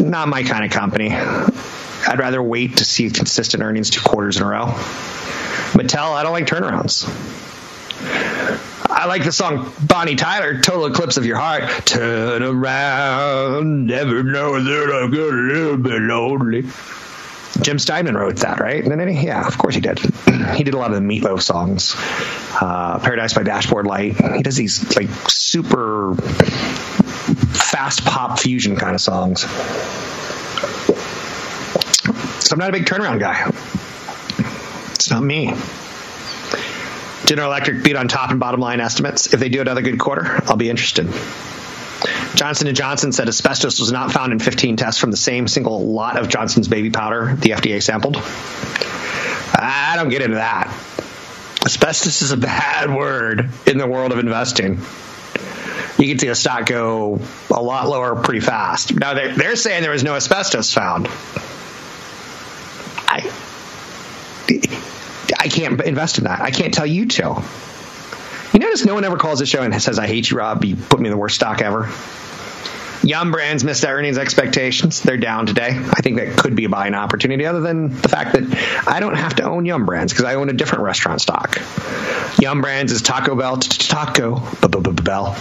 Not 0.05 0.29
my 0.29 0.43
kind 0.43 0.65
of 0.65 0.71
company. 0.71 1.13
I'd 1.13 2.19
rather 2.19 2.43
wait 2.43 2.79
to 2.79 2.85
see 2.85 3.11
consistent 3.11 3.63
earnings 3.63 3.91
two 3.91 4.01
quarters 4.01 4.39
in 4.39 4.43
a 4.43 4.47
row. 4.47 4.67
Mattel, 5.73 6.15
I 6.15 6.23
don't 6.23 6.33
like 6.33 6.47
turnarounds. 6.47 7.07
I 8.89 9.07
like 9.07 9.25
the 9.25 9.33
song 9.33 9.73
Bonnie 9.81 10.17
Tyler, 10.17 10.61
Total 10.61 10.87
Eclipse 10.87 11.17
of 11.17 11.25
Your 11.25 11.37
Heart. 11.39 11.87
Turn 11.87 12.43
around, 12.43 13.87
never 13.87 14.23
know 14.23 14.61
that 14.63 14.95
I'm 14.95 15.11
gonna 15.11 15.55
little 15.55 15.77
bit 15.77 16.01
lonely. 16.03 16.67
Jim 17.63 17.79
Steinman 17.79 18.17
wrote 18.17 18.37
that, 18.37 18.61
right? 18.61 18.85
Yeah, 18.85 19.47
of 19.47 19.59
course 19.59 19.75
he 19.75 19.81
did. 19.81 19.99
he 20.55 20.65
did 20.65 20.75
a 20.75 20.79
lot 20.79 20.93
of 20.93 20.97
the 20.97 21.07
Meatloaf 21.07 21.43
songs. 21.43 21.95
Uh, 22.61 22.99
Paradise 22.99 23.35
by 23.35 23.43
Dashboard 23.43 23.87
Light. 23.87 24.17
He 24.37 24.43
does 24.43 24.57
these 24.57 24.97
like 24.97 25.09
super 25.29 26.15
fast 26.15 28.05
pop 28.05 28.39
fusion 28.39 28.77
kind 28.77 28.95
of 28.95 29.01
songs. 29.01 29.43
So 32.45 32.55
I'm 32.55 32.59
not 32.59 32.71
a 32.71 32.73
big 32.73 32.87
turnaround 32.87 33.21
guy. 33.21 33.51
It's 34.95 35.11
not 35.11 35.23
me. 35.23 35.55
General 37.27 37.49
Electric 37.49 37.85
beat 37.85 37.95
on 37.95 38.09
top 38.09 38.31
and 38.31 38.41
bottom 38.41 38.61
line 38.61 38.81
estimates. 38.81 39.33
If 39.33 39.39
they 39.39 39.49
do 39.49 39.61
another 39.61 39.83
good 39.83 40.01
quarter, 40.01 40.25
I'll 40.47 40.57
be 40.57 40.69
interested. 40.69 41.07
Johnson 42.35 42.73
& 42.75 42.75
Johnson 42.75 43.13
said 43.13 43.29
asbestos 43.29 43.81
was 43.81 43.93
not 43.93 44.13
found 44.13 44.33
in 44.33 44.39
15 44.39 44.77
tests 44.77 45.01
from 45.01 45.11
the 45.11 45.17
same 45.17 45.49
single 45.49 45.93
lot 45.93 46.19
of 46.19 46.29
Johnson's 46.29 46.69
baby 46.69 46.91
powder 46.91 47.35
the 47.35 47.51
FDA 47.51 47.83
sampled. 47.83 48.17
I 48.17 49.95
don't 49.97 50.09
get 50.09 50.23
into 50.23 50.37
that. 50.37 50.69
Asbestos 51.65 52.23
is 52.23 52.31
a 52.31 52.37
bad 52.37 52.95
word 52.95 53.51
in 53.67 53.79
the 53.79 53.87
world 53.87 54.13
of 54.13 54.19
investing. 54.19 54.81
You 55.99 56.09
can 56.09 56.19
see 56.19 56.29
a 56.29 56.35
stock 56.35 56.67
go 56.67 57.21
a 57.51 57.63
lot 57.63 57.89
lower 57.89 58.17
pretty 58.23 58.41
fast. 58.41 58.95
Now 58.95 59.13
they're, 59.15 59.35
they're 59.35 59.57
saying 59.57 59.83
there 59.83 59.91
was 59.91 60.05
no 60.05 60.15
asbestos 60.15 60.73
found. 60.73 61.09
I 63.07 63.31
I 65.39 65.49
can't 65.49 65.81
invest 65.83 66.19
in 66.19 66.25
that. 66.25 66.41
I 66.41 66.51
can't 66.51 66.73
tell 66.73 66.87
you 66.87 67.07
to. 67.07 67.43
Notice 68.71 68.85
no 68.85 68.95
one 68.95 69.03
ever 69.03 69.17
calls 69.17 69.41
the 69.41 69.47
show 69.47 69.63
and 69.63 69.83
says, 69.83 69.99
I 69.99 70.07
hate 70.07 70.31
you, 70.31 70.37
Rob. 70.37 70.65
You 70.65 70.77
put 70.77 71.01
me 71.01 71.09
in 71.09 71.11
the 71.11 71.17
worst 71.17 71.35
stock 71.35 71.61
ever. 71.61 71.91
Yum 73.03 73.33
Brands 73.33 73.65
missed 73.65 73.85
earnings 73.85 74.17
expectations. 74.17 75.03
They're 75.03 75.17
down 75.17 75.47
today. 75.47 75.71
I 75.71 76.03
think 76.03 76.19
that 76.19 76.39
could 76.39 76.55
be 76.55 76.67
a 76.67 76.69
buying 76.69 76.95
opportunity, 76.95 77.47
other 77.47 77.61
than 77.61 77.89
the 78.01 78.09
fact 78.09 78.35
that 78.35 78.85
I 78.87 79.01
don't 79.01 79.17
have 79.17 79.35
to 79.37 79.43
own 79.43 79.67
Yum 79.67 79.87
Brands 79.87 80.13
because 80.13 80.25
I 80.25 80.37
own 80.37 80.51
a 80.51 80.53
different 80.53 80.85
restaurant 80.85 81.21
stock. 81.21 81.61
Yum 82.39 82.61
Brands 82.61 82.93
is 82.93 83.03
Taco 83.03 83.35
Bell, 83.35 83.57
Taco 83.57 84.39
Bell. 84.69 85.37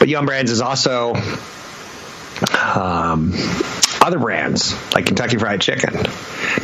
But 0.00 0.08
Yum 0.08 0.26
Brands 0.26 0.50
is 0.50 0.60
also 0.60 1.14
um, 2.74 3.32
other 4.02 4.18
brands 4.18 4.74
like 4.92 5.06
Kentucky 5.06 5.36
Fried 5.36 5.60
Chicken. 5.60 5.94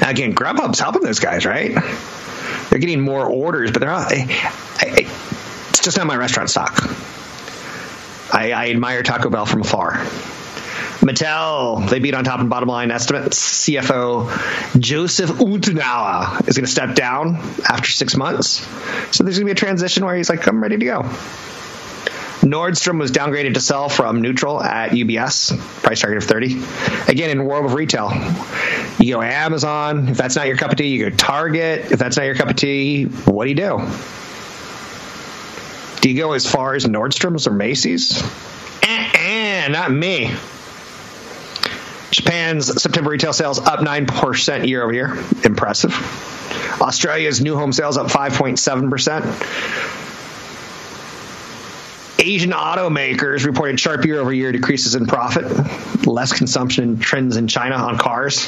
Now, 0.00 0.10
again, 0.10 0.34
Grubhub's 0.34 0.80
helping 0.80 1.02
those 1.02 1.20
guys, 1.20 1.46
right? 1.46 1.76
They're 2.72 2.80
getting 2.80 3.02
more 3.02 3.26
orders, 3.26 3.70
but 3.70 3.80
they're 3.80 3.90
not. 3.90 4.10
I, 4.10 4.24
I, 4.80 5.06
it's 5.68 5.80
just 5.80 5.98
not 5.98 6.06
my 6.06 6.16
restaurant 6.16 6.48
stock. 6.48 6.72
I, 8.32 8.52
I 8.52 8.70
admire 8.70 9.02
Taco 9.02 9.28
Bell 9.28 9.44
from 9.44 9.60
afar. 9.60 9.96
Mattel, 11.02 11.86
they 11.90 11.98
beat 11.98 12.14
on 12.14 12.24
top 12.24 12.40
and 12.40 12.48
bottom 12.48 12.70
line 12.70 12.90
estimates. 12.90 13.66
CFO 13.66 14.80
Joseph 14.80 15.28
Euteneuer 15.38 16.48
is 16.48 16.56
going 16.56 16.64
to 16.64 16.72
step 16.72 16.94
down 16.94 17.36
after 17.68 17.90
six 17.90 18.16
months. 18.16 18.66
So 19.14 19.22
there's 19.22 19.36
going 19.38 19.40
to 19.40 19.44
be 19.44 19.50
a 19.50 19.54
transition 19.54 20.06
where 20.06 20.16
he's 20.16 20.30
like, 20.30 20.46
I'm 20.46 20.62
ready 20.62 20.78
to 20.78 20.84
go. 20.86 21.02
Nordstrom 22.42 22.98
was 22.98 23.12
downgraded 23.12 23.52
to 23.54 23.60
sell 23.60 23.90
from 23.90 24.22
neutral 24.22 24.62
at 24.62 24.92
UBS, 24.92 25.58
price 25.82 26.00
target 26.00 26.22
of 26.22 26.24
30. 26.24 26.62
Again, 27.06 27.28
in 27.28 27.44
world 27.44 27.66
of 27.66 27.74
retail, 27.74 28.08
you 28.98 29.14
go 29.14 29.22
Amazon. 29.22 30.08
If 30.08 30.16
that's 30.16 30.36
not 30.36 30.46
your 30.46 30.56
cup 30.56 30.70
of 30.72 30.78
tea, 30.78 30.88
you 30.88 31.10
go 31.10 31.16
Target. 31.16 31.92
If 31.92 31.98
that's 31.98 32.16
not 32.16 32.24
your 32.24 32.34
cup 32.34 32.48
of 32.48 32.56
tea, 32.56 33.04
what 33.04 33.44
do 33.44 33.50
you 33.50 33.56
do? 33.56 33.80
Do 36.00 36.10
you 36.10 36.16
go 36.16 36.32
as 36.32 36.50
far 36.50 36.74
as 36.74 36.84
Nordstrom's 36.84 37.46
or 37.46 37.52
Macy's? 37.52 38.22
Eh, 38.82 39.68
not 39.68 39.92
me. 39.92 40.34
Japan's 42.10 42.82
September 42.82 43.10
retail 43.10 43.32
sales 43.32 43.58
up 43.58 43.80
9% 43.80 44.68
year 44.68 44.82
over 44.82 44.92
year. 44.92 45.16
Impressive. 45.44 45.94
Australia's 46.80 47.40
new 47.40 47.56
home 47.56 47.72
sales 47.72 47.96
up 47.96 48.08
5.7%. 48.08 49.22
Asian 52.18 52.50
automakers 52.50 53.44
reported 53.44 53.80
sharp 53.80 54.04
year 54.04 54.20
over 54.20 54.32
year 54.32 54.52
decreases 54.52 54.94
in 54.94 55.06
profit, 55.06 55.44
less 56.06 56.32
consumption 56.32 56.98
trends 56.98 57.36
in 57.36 57.48
China 57.48 57.76
on 57.76 57.98
cars. 57.98 58.46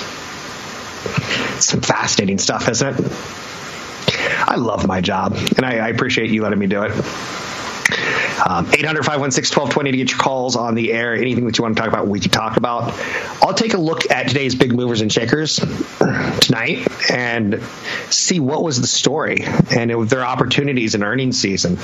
Some 1.60 1.80
fascinating 1.80 2.38
stuff, 2.38 2.68
isn't 2.68 2.98
it? 2.98 3.12
I 4.46 4.56
love 4.56 4.86
my 4.86 5.00
job, 5.00 5.34
and 5.56 5.64
I, 5.64 5.78
I 5.78 5.88
appreciate 5.88 6.30
you 6.30 6.42
letting 6.42 6.58
me 6.58 6.66
do 6.66 6.82
it. 6.82 6.92
Um, 8.46 8.66
800 8.66 9.04
516 9.04 9.56
1220 9.56 9.90
to 9.92 9.96
get 9.96 10.10
your 10.10 10.18
calls 10.18 10.54
on 10.54 10.74
the 10.74 10.92
air. 10.92 11.14
Anything 11.14 11.46
that 11.46 11.56
you 11.56 11.62
want 11.62 11.76
to 11.76 11.80
talk 11.80 11.88
about, 11.88 12.06
we 12.08 12.20
can 12.20 12.30
talk 12.30 12.58
about. 12.58 12.92
I'll 13.42 13.54
take 13.54 13.72
a 13.72 13.78
look 13.78 14.10
at 14.10 14.28
today's 14.28 14.54
big 14.54 14.74
movers 14.74 15.00
and 15.00 15.10
shakers 15.10 15.56
tonight 16.40 16.86
and 17.10 17.62
see 18.10 18.40
what 18.40 18.62
was 18.62 18.80
the 18.80 18.86
story 18.86 19.44
and 19.74 19.90
if 19.90 20.08
there 20.10 20.20
are 20.20 20.26
opportunities 20.26 20.94
in 20.94 21.02
earnings 21.02 21.38
season. 21.38 21.78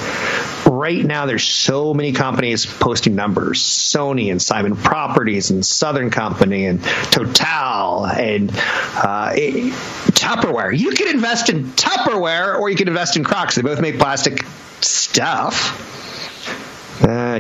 Right 0.71 1.05
now, 1.05 1.27
there's 1.27 1.45
so 1.45 1.95
many 1.95 2.13
companies 2.13 2.67
posting 2.67 3.15
numbers 3.15 3.63
Sony 3.63 4.31
and 4.31 4.41
Simon 4.41 4.77
Properties 4.77 5.51
and 5.51 5.65
Southern 5.65 6.11
Company 6.11 6.67
and 6.67 6.83
Total 6.83 8.07
and 8.07 8.51
uh, 8.53 9.33
it, 9.35 9.73
Tupperware. 10.13 10.77
You 10.77 10.91
can 10.91 11.09
invest 11.09 11.49
in 11.49 11.65
Tupperware 11.73 12.59
or 12.59 12.69
you 12.69 12.77
can 12.77 12.89
invest 12.89 13.17
in 13.17 13.25
Crocs. 13.25 13.55
They 13.55 13.63
both 13.63 13.81
make 13.81 13.99
plastic 13.99 14.45
stuff. 14.81 15.97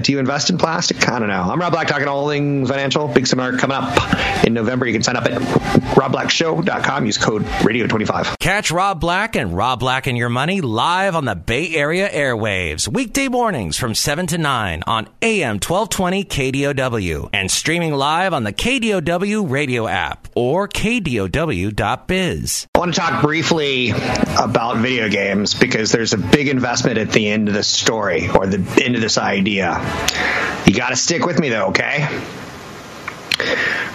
Do 0.02 0.12
you 0.12 0.18
invest 0.18 0.50
in 0.50 0.58
plastic? 0.58 1.08
I 1.08 1.18
don't 1.18 1.28
know. 1.28 1.42
I'm 1.42 1.60
Rob 1.60 1.72
Black 1.72 1.88
talking 1.88 2.08
all 2.08 2.28
things 2.28 2.68
financial. 2.68 3.08
Big 3.08 3.26
seminar 3.26 3.56
coming 3.58 3.76
up 3.76 4.44
in 4.44 4.54
November. 4.54 4.86
You 4.86 4.92
can 4.92 5.02
sign 5.02 5.16
up 5.16 5.24
at 5.26 5.40
robblackshow.com. 5.94 7.06
Use 7.06 7.18
code 7.18 7.44
radio25. 7.44 8.38
Catch 8.38 8.70
Rob 8.70 9.00
Black 9.00 9.36
and 9.36 9.56
Rob 9.56 9.80
Black 9.80 10.06
and 10.06 10.16
Your 10.16 10.28
Money 10.28 10.60
live 10.60 11.14
on 11.14 11.24
the 11.24 11.34
Bay 11.34 11.74
Area 11.74 12.08
airwaves, 12.08 12.88
weekday 12.88 13.28
mornings 13.28 13.76
from 13.76 13.94
7 13.94 14.26
to 14.28 14.38
9 14.38 14.82
on 14.86 15.08
AM 15.22 15.56
1220 15.56 16.24
KDOW 16.24 17.30
and 17.32 17.50
streaming 17.50 17.92
live 17.94 18.32
on 18.32 18.44
the 18.44 18.52
KDOW 18.52 19.50
radio 19.50 19.86
app 19.86 20.28
or 20.34 20.68
KDOW.biz. 20.68 22.66
I 22.74 22.78
want 22.78 22.94
to 22.94 23.00
talk 23.00 23.22
briefly 23.22 23.90
about 23.90 24.78
video 24.78 25.08
games 25.08 25.54
because 25.54 25.92
there's 25.92 26.12
a 26.12 26.18
big 26.18 26.48
investment 26.48 26.98
at 26.98 27.10
the 27.10 27.28
end 27.28 27.48
of 27.48 27.54
the 27.54 27.62
story 27.62 28.28
or 28.28 28.46
the 28.46 28.82
end 28.82 28.94
of 28.94 29.00
this 29.00 29.18
idea. 29.18 29.74
You 30.66 30.74
got 30.74 30.90
to 30.90 30.96
stick 30.96 31.26
with 31.26 31.38
me 31.40 31.48
though, 31.48 31.68
okay? 31.68 32.06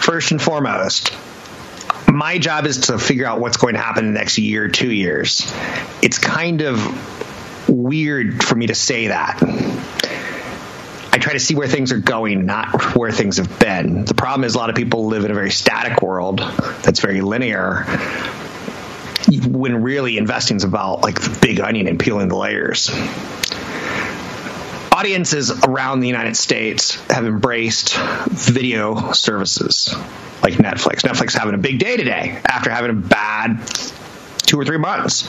First 0.00 0.30
and 0.30 0.42
foremost, 0.42 1.12
my 2.12 2.38
job 2.38 2.66
is 2.66 2.78
to 2.88 2.98
figure 2.98 3.26
out 3.26 3.40
what's 3.40 3.56
going 3.56 3.74
to 3.74 3.80
happen 3.80 4.06
in 4.06 4.12
the 4.12 4.18
next 4.18 4.38
year, 4.38 4.68
two 4.68 4.90
years. 4.90 5.50
It's 6.02 6.18
kind 6.18 6.62
of 6.62 7.68
weird 7.68 8.44
for 8.44 8.54
me 8.54 8.66
to 8.68 8.74
say 8.74 9.08
that. 9.08 9.42
I 11.12 11.18
try 11.18 11.32
to 11.32 11.40
see 11.40 11.54
where 11.54 11.66
things 11.66 11.92
are 11.92 11.98
going, 11.98 12.44
not 12.44 12.94
where 12.94 13.10
things 13.10 13.38
have 13.38 13.58
been. 13.58 14.04
The 14.04 14.14
problem 14.14 14.44
is 14.44 14.54
a 14.54 14.58
lot 14.58 14.68
of 14.68 14.76
people 14.76 15.06
live 15.06 15.24
in 15.24 15.30
a 15.30 15.34
very 15.34 15.50
static 15.50 16.02
world 16.02 16.40
that's 16.40 17.00
very 17.00 17.22
linear 17.22 17.84
when 19.48 19.82
really 19.82 20.18
investing 20.18 20.58
is 20.58 20.64
about 20.64 21.02
like 21.02 21.20
the 21.20 21.38
big 21.40 21.60
onion 21.60 21.88
and 21.88 21.98
peeling 21.98 22.28
the 22.28 22.36
layers 22.36 22.90
audiences 24.96 25.50
around 25.50 26.00
the 26.00 26.06
United 26.06 26.34
States 26.34 26.94
have 27.10 27.26
embraced 27.26 27.94
video 28.28 29.12
services 29.12 29.94
like 30.42 30.54
Netflix. 30.54 31.02
Netflix 31.02 31.36
having 31.36 31.52
a 31.52 31.58
big 31.58 31.78
day 31.78 31.98
today 31.98 32.40
after 32.46 32.70
having 32.70 32.90
a 32.90 32.94
bad 32.94 33.60
two 34.38 34.58
or 34.58 34.64
three 34.64 34.78
months. 34.78 35.28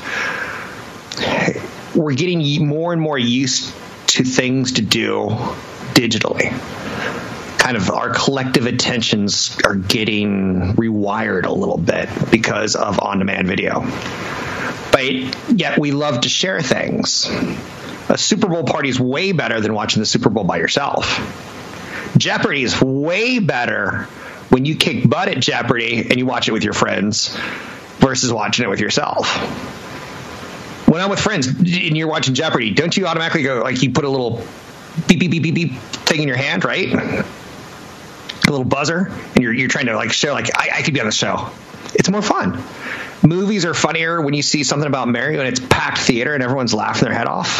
We're 1.93 2.13
getting 2.13 2.65
more 2.65 2.93
and 2.93 3.01
more 3.01 3.17
used 3.17 3.73
to 4.07 4.23
things 4.23 4.73
to 4.73 4.81
do 4.81 5.27
digitally. 5.95 6.57
Kind 7.57 7.75
of 7.75 7.89
our 7.89 8.11
collective 8.11 8.67
attentions 8.67 9.57
are 9.65 9.75
getting 9.75 10.75
rewired 10.75 11.45
a 11.45 11.51
little 11.51 11.77
bit 11.77 12.07
because 12.31 12.77
of 12.77 13.01
on 13.01 13.19
demand 13.19 13.49
video. 13.49 13.81
But 14.93 15.11
yet 15.59 15.77
we 15.77 15.91
love 15.91 16.21
to 16.21 16.29
share 16.29 16.61
things 16.61 17.27
a 18.09 18.17
Super 18.17 18.47
Bowl 18.47 18.63
party 18.63 18.89
is 18.89 18.99
way 18.99 19.31
better 19.31 19.59
than 19.59 19.73
watching 19.73 20.01
the 20.01 20.05
Super 20.05 20.29
Bowl 20.29 20.43
by 20.43 20.57
yourself. 20.57 21.05
Jeopardy 22.17 22.63
is 22.63 22.81
way 22.81 23.39
better 23.39 24.03
when 24.49 24.65
you 24.65 24.75
kick 24.75 25.07
butt 25.07 25.27
at 25.27 25.39
Jeopardy 25.39 26.07
and 26.09 26.17
you 26.17 26.25
watch 26.25 26.47
it 26.47 26.51
with 26.51 26.63
your 26.63 26.73
friends 26.73 27.35
versus 27.99 28.31
watching 28.31 28.65
it 28.65 28.69
with 28.69 28.79
yourself. 28.79 29.27
When 30.87 31.01
I'm 31.01 31.09
with 31.09 31.19
friends 31.19 31.47
and 31.47 31.67
you're 31.67 32.07
watching 32.07 32.33
Jeopardy, 32.33 32.71
don't 32.71 32.95
you 32.95 33.07
automatically 33.07 33.43
go 33.43 33.61
like 33.61 33.81
you 33.83 33.91
put 33.91 34.05
a 34.05 34.09
little 34.09 34.41
beep 35.07 35.19
beep 35.19 35.31
beep 35.31 35.43
beep 35.43 35.55
beep 35.55 35.73
thing 35.73 36.21
in 36.21 36.27
your 36.27 36.37
hand, 36.37 36.63
right? 36.63 36.93
A 36.93 37.25
little 38.49 38.63
buzzer, 38.63 39.11
and 39.35 39.43
you're 39.43 39.53
you're 39.53 39.67
trying 39.67 39.87
to 39.87 39.95
like 39.95 40.13
show 40.13 40.31
like 40.31 40.49
I, 40.57 40.77
I 40.77 40.81
could 40.81 40.93
be 40.93 41.01
on 41.01 41.05
the 41.05 41.11
show. 41.11 41.49
It's 41.93 42.09
more 42.09 42.21
fun 42.21 42.63
movies 43.23 43.65
are 43.65 43.73
funnier 43.73 44.21
when 44.21 44.33
you 44.33 44.41
see 44.41 44.63
something 44.63 44.87
about 44.87 45.07
Mary 45.07 45.37
and 45.37 45.47
it's 45.47 45.59
packed 45.59 45.99
theater 45.99 46.33
and 46.33 46.43
everyone's 46.43 46.73
laughing 46.73 47.05
their 47.05 47.13
head 47.13 47.27
off. 47.27 47.59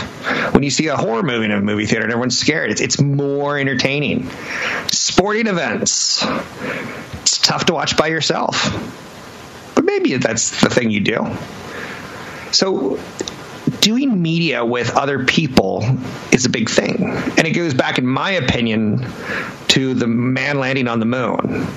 When 0.54 0.63
you 0.63 0.70
see 0.70 0.88
a 0.88 0.96
horror 0.96 1.24
movie 1.24 1.46
in 1.46 1.52
a 1.52 1.62
movie 1.62 1.86
theater 1.86 2.04
and 2.04 2.12
everyone's 2.12 2.38
scared, 2.38 2.72
it's, 2.72 2.82
it's 2.82 3.00
more 3.00 3.58
entertaining. 3.58 4.30
Sporting 4.88 5.48
events, 5.48 6.24
it's 7.22 7.38
tough 7.39 7.65
to 7.65 7.74
watch 7.74 7.98
by 7.98 8.08
yourself, 8.08 8.72
but 9.76 9.86
maybe 9.86 10.17
that's 10.17 10.62
the 10.62 10.70
thing 10.70 10.89
you 10.89 11.02
do. 11.02 11.28
So, 12.52 13.00
doing 13.82 14.22
media 14.22 14.63
with 14.63 14.96
other 14.96 15.26
people 15.26 15.84
is 16.32 16.46
a 16.46 16.50
big 16.50 16.70
thing. 16.70 17.04
And 17.04 17.46
it 17.46 17.52
goes 17.52 17.74
back, 17.74 17.98
in 17.98 18.08
my 18.08 18.32
opinion, 18.32 19.06
to 19.70 19.93
the 19.93 20.08
man 20.08 20.60
landing 20.60 20.88
on 20.88 21.00
the 21.00 21.06
moon 21.06 21.67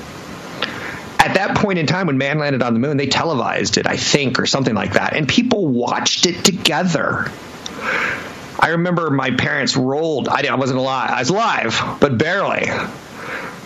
at 1.20 1.34
that 1.34 1.56
point 1.56 1.78
in 1.78 1.86
time 1.86 2.06
when 2.06 2.16
man 2.16 2.38
landed 2.38 2.62
on 2.62 2.72
the 2.72 2.80
moon, 2.80 2.96
they 2.96 3.06
televised 3.06 3.76
it, 3.76 3.86
I 3.86 3.96
think, 3.96 4.40
or 4.40 4.46
something 4.46 4.74
like 4.74 4.94
that, 4.94 5.14
and 5.14 5.28
people 5.28 5.66
watched 5.66 6.24
it 6.24 6.42
together. 6.44 7.30
I 8.58 8.68
remember 8.70 9.10
my 9.10 9.30
parents 9.30 9.76
rolled. 9.76 10.28
I 10.28 10.54
wasn't 10.54 10.78
alive. 10.78 11.10
I 11.10 11.18
was 11.20 11.28
alive, 11.28 11.98
but 12.00 12.16
barely. 12.16 12.68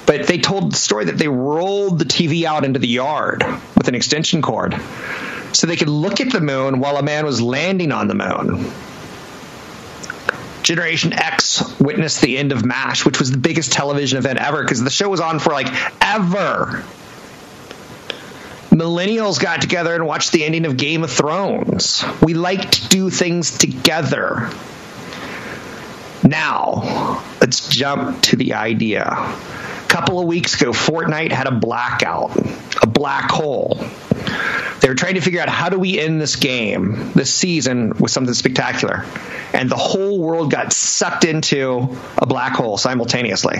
But 0.04 0.26
they 0.26 0.38
told 0.38 0.72
the 0.72 0.76
story 0.76 1.06
that 1.06 1.16
they 1.16 1.28
rolled 1.28 2.00
the 2.00 2.04
TV 2.04 2.44
out 2.44 2.64
into 2.64 2.80
the 2.80 2.88
yard 2.88 3.44
with 3.76 3.86
an 3.86 3.94
extension 3.94 4.42
cord 4.42 4.76
so 5.52 5.66
they 5.68 5.76
could 5.76 5.88
look 5.88 6.20
at 6.20 6.32
the 6.32 6.40
moon 6.40 6.80
while 6.80 6.96
a 6.96 7.02
man 7.02 7.24
was 7.24 7.40
landing 7.40 7.92
on 7.92 8.08
the 8.08 8.14
moon. 8.14 8.70
Generation 10.64 11.12
X 11.12 11.78
witnessed 11.78 12.20
the 12.20 12.36
end 12.36 12.50
of 12.50 12.64
MASH, 12.64 13.04
which 13.04 13.18
was 13.18 13.30
the 13.30 13.38
biggest 13.38 13.72
television 13.72 14.18
event 14.18 14.38
ever 14.38 14.62
because 14.62 14.82
the 14.82 14.90
show 14.90 15.08
was 15.08 15.20
on 15.20 15.38
for 15.38 15.52
like 15.52 15.68
ever 16.00 16.84
millennials 18.74 19.40
got 19.40 19.62
together 19.62 19.94
and 19.94 20.06
watched 20.06 20.32
the 20.32 20.44
ending 20.44 20.66
of 20.66 20.76
Game 20.76 21.04
of 21.04 21.10
Thrones. 21.10 22.04
We 22.20 22.34
like 22.34 22.70
to 22.72 22.88
do 22.88 23.08
things 23.08 23.56
together. 23.56 24.50
Now, 26.22 27.22
let's 27.40 27.68
jump 27.68 28.22
to 28.22 28.36
the 28.36 28.54
idea. 28.54 29.04
A 29.04 29.86
couple 29.88 30.18
of 30.18 30.26
weeks 30.26 30.60
ago, 30.60 30.72
Fortnite 30.72 31.30
had 31.30 31.46
a 31.46 31.52
blackout, 31.52 32.36
a 32.82 32.86
black 32.86 33.30
hole. 33.30 33.78
They 34.80 34.88
were 34.88 34.94
trying 34.94 35.14
to 35.14 35.20
figure 35.20 35.40
out 35.40 35.48
how 35.48 35.68
do 35.68 35.78
we 35.78 35.98
end 35.98 36.20
this 36.20 36.36
game, 36.36 37.12
this 37.12 37.32
season, 37.32 37.96
with 37.98 38.10
something 38.10 38.34
spectacular. 38.34 39.04
And 39.52 39.70
the 39.70 39.76
whole 39.76 40.18
world 40.18 40.50
got 40.50 40.72
sucked 40.72 41.24
into 41.24 41.96
a 42.18 42.26
black 42.26 42.54
hole 42.54 42.76
simultaneously. 42.76 43.58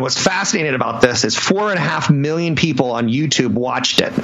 And 0.00 0.02
what's 0.02 0.18
fascinating 0.18 0.74
about 0.74 1.02
this 1.02 1.24
is 1.24 1.36
four 1.36 1.68
and 1.68 1.78
a 1.78 1.82
half 1.82 2.08
million 2.08 2.56
people 2.56 2.92
on 2.92 3.08
YouTube 3.08 3.52
watched 3.52 4.00
it. 4.00 4.14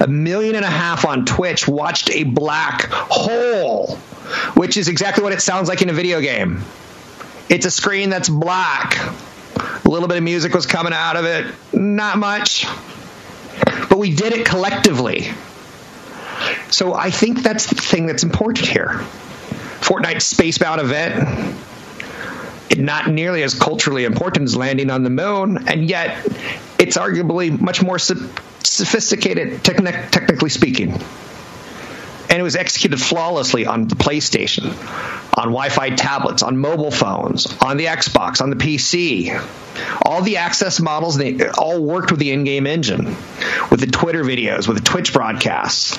A 0.00 0.08
million 0.08 0.56
and 0.56 0.64
a 0.64 0.68
half 0.68 1.04
on 1.04 1.26
Twitch 1.26 1.68
watched 1.68 2.10
a 2.10 2.24
black 2.24 2.90
hole, 2.90 3.94
which 4.54 4.76
is 4.76 4.88
exactly 4.88 5.22
what 5.22 5.32
it 5.32 5.40
sounds 5.42 5.68
like 5.68 5.80
in 5.80 5.90
a 5.90 5.92
video 5.92 6.20
game. 6.20 6.64
It's 7.48 7.66
a 7.66 7.70
screen 7.70 8.10
that's 8.10 8.28
black. 8.28 8.98
A 9.84 9.88
little 9.88 10.08
bit 10.08 10.16
of 10.16 10.24
music 10.24 10.54
was 10.54 10.66
coming 10.66 10.92
out 10.92 11.14
of 11.14 11.24
it, 11.24 11.54
not 11.72 12.18
much. 12.18 12.66
But 13.88 13.96
we 13.96 14.12
did 14.12 14.32
it 14.32 14.44
collectively. 14.44 15.28
So 16.70 16.94
I 16.94 17.12
think 17.12 17.44
that's 17.44 17.66
the 17.66 17.76
thing 17.76 18.06
that's 18.06 18.24
important 18.24 18.66
here. 18.66 18.88
Fortnite 19.82 20.16
Spacebound 20.16 20.80
event 20.80 21.54
not 22.78 23.08
nearly 23.08 23.42
as 23.42 23.54
culturally 23.54 24.04
important 24.04 24.44
as 24.44 24.56
landing 24.56 24.90
on 24.90 25.02
the 25.02 25.10
moon, 25.10 25.68
and 25.68 25.88
yet 25.88 26.26
it's 26.78 26.96
arguably 26.96 27.58
much 27.60 27.82
more 27.82 27.98
sophisticated, 27.98 29.62
technically 29.64 30.50
speaking. 30.50 30.92
And 32.28 32.38
it 32.38 32.42
was 32.42 32.54
executed 32.54 33.00
flawlessly 33.00 33.66
on 33.66 33.88
the 33.88 33.96
PlayStation, 33.96 34.66
on 35.36 35.48
Wi 35.48 35.68
Fi 35.68 35.90
tablets, 35.90 36.44
on 36.44 36.56
mobile 36.58 36.92
phones, 36.92 37.46
on 37.60 37.76
the 37.76 37.86
Xbox, 37.86 38.40
on 38.40 38.50
the 38.50 38.56
PC. 38.56 39.36
All 40.06 40.22
the 40.22 40.36
access 40.36 40.78
models, 40.78 41.16
they 41.16 41.48
all 41.48 41.82
worked 41.82 42.12
with 42.12 42.20
the 42.20 42.30
in 42.30 42.44
game 42.44 42.68
engine, 42.68 43.16
with 43.68 43.80
the 43.80 43.88
Twitter 43.88 44.22
videos, 44.22 44.68
with 44.68 44.76
the 44.76 44.84
Twitch 44.84 45.12
broadcasts. 45.12 45.98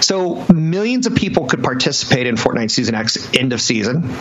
So 0.00 0.44
millions 0.52 1.06
of 1.06 1.14
people 1.14 1.46
could 1.46 1.62
participate 1.62 2.26
in 2.26 2.36
Fortnite 2.36 2.70
Season 2.70 2.94
X 2.94 3.32
end 3.34 3.52
of 3.52 3.60
season 3.60 4.14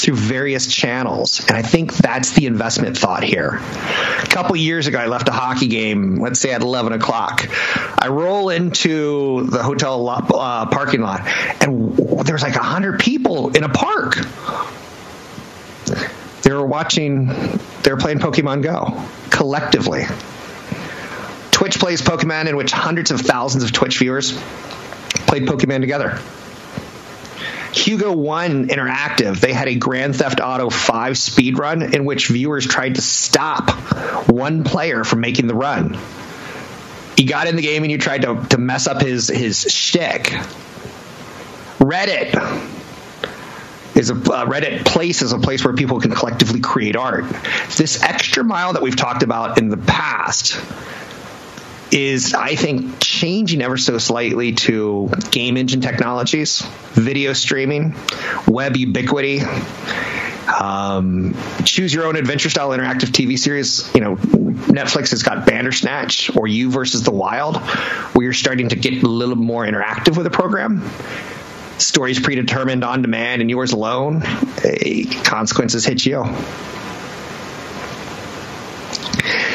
through 0.00 0.14
various 0.14 0.66
channels. 0.66 1.40
And 1.46 1.56
I 1.56 1.62
think 1.62 1.94
that's 1.94 2.32
the 2.32 2.46
investment 2.46 2.96
thought 2.96 3.22
here. 3.22 3.60
A 3.60 4.26
couple 4.26 4.56
years 4.56 4.86
ago, 4.86 4.98
I 4.98 5.06
left 5.06 5.28
a 5.28 5.32
hockey 5.32 5.66
game, 5.66 6.20
let's 6.20 6.40
say 6.40 6.52
at 6.52 6.62
11 6.62 6.92
o'clock. 6.94 7.48
I 7.98 8.08
roll 8.08 8.48
into 8.48 9.46
the 9.46 9.62
hotel 9.62 10.08
uh, 10.08 10.66
parking 10.66 11.02
lot, 11.02 11.26
and 11.60 11.96
there 12.24 12.34
was 12.34 12.42
like 12.42 12.54
100 12.54 13.00
people 13.00 13.54
in 13.56 13.62
a 13.62 13.68
park. 13.68 14.16
They 16.42 16.52
were 16.52 16.66
watching, 16.66 17.26
they 17.82 17.92
were 17.92 17.98
playing 17.98 18.18
Pokemon 18.18 18.62
Go 18.62 19.02
collectively. 19.30 20.04
Twitch 21.60 21.78
plays 21.78 22.00
Pokemon, 22.00 22.48
in 22.48 22.56
which 22.56 22.72
hundreds 22.72 23.10
of 23.10 23.20
thousands 23.20 23.64
of 23.64 23.70
Twitch 23.70 23.98
viewers 23.98 24.32
played 25.26 25.42
Pokemon 25.42 25.82
together. 25.82 26.18
Hugo 27.74 28.12
One 28.12 28.68
Interactive, 28.68 29.40
they 29.40 29.52
had 29.52 29.68
a 29.68 29.74
Grand 29.74 30.16
Theft 30.16 30.40
Auto 30.40 30.70
5 30.70 31.18
speed 31.18 31.58
run 31.58 31.82
in 31.94 32.06
which 32.06 32.28
viewers 32.28 32.66
tried 32.66 32.94
to 32.94 33.02
stop 33.02 33.72
one 34.26 34.64
player 34.64 35.04
from 35.04 35.20
making 35.20 35.48
the 35.48 35.54
run. 35.54 35.98
He 37.18 37.24
got 37.24 37.46
in 37.46 37.56
the 37.56 37.62
game 37.62 37.82
and 37.82 37.92
you 37.92 37.98
tried 37.98 38.22
to, 38.22 38.42
to 38.48 38.56
mess 38.56 38.86
up 38.86 39.02
his, 39.02 39.28
his 39.28 39.60
shtick. 39.60 40.32
Reddit 41.78 42.32
is 43.96 44.08
a 44.08 44.14
uh, 44.14 44.46
Reddit 44.46 44.86
place 44.86 45.20
is 45.20 45.32
a 45.32 45.38
place 45.38 45.62
where 45.62 45.74
people 45.74 46.00
can 46.00 46.12
collectively 46.12 46.60
create 46.60 46.96
art. 46.96 47.26
This 47.76 48.02
extra 48.02 48.44
mile 48.44 48.72
that 48.72 48.80
we've 48.80 48.96
talked 48.96 49.22
about 49.22 49.58
in 49.58 49.68
the 49.68 49.76
past 49.76 50.58
is, 51.92 52.34
I 52.34 52.54
think, 52.54 53.00
changing 53.00 53.62
ever 53.62 53.76
so 53.76 53.98
slightly 53.98 54.52
to 54.52 55.10
game 55.30 55.56
engine 55.56 55.80
technologies, 55.80 56.62
video 56.92 57.32
streaming, 57.32 57.94
web 58.46 58.76
ubiquity. 58.76 59.40
Um, 60.60 61.34
choose 61.64 61.94
your 61.94 62.06
own 62.06 62.16
adventure 62.16 62.50
style 62.50 62.70
interactive 62.70 63.10
TV 63.10 63.38
series. 63.38 63.92
You 63.94 64.00
know, 64.00 64.16
Netflix 64.16 65.10
has 65.10 65.22
got 65.22 65.46
Bandersnatch 65.46 66.36
or 66.36 66.46
You 66.46 66.70
versus 66.70 67.02
the 67.02 67.12
Wild, 67.12 67.56
where 67.56 68.24
you're 68.24 68.32
starting 68.32 68.70
to 68.70 68.76
get 68.76 69.02
a 69.02 69.06
little 69.06 69.36
more 69.36 69.64
interactive 69.64 70.16
with 70.16 70.24
the 70.24 70.30
program. 70.30 70.82
Stories 71.78 72.20
predetermined 72.20 72.84
on 72.84 73.02
demand 73.02 73.40
and 73.40 73.50
yours 73.50 73.72
alone. 73.72 74.22
consequences 75.24 75.84
hit 75.84 76.04
you. 76.04 76.24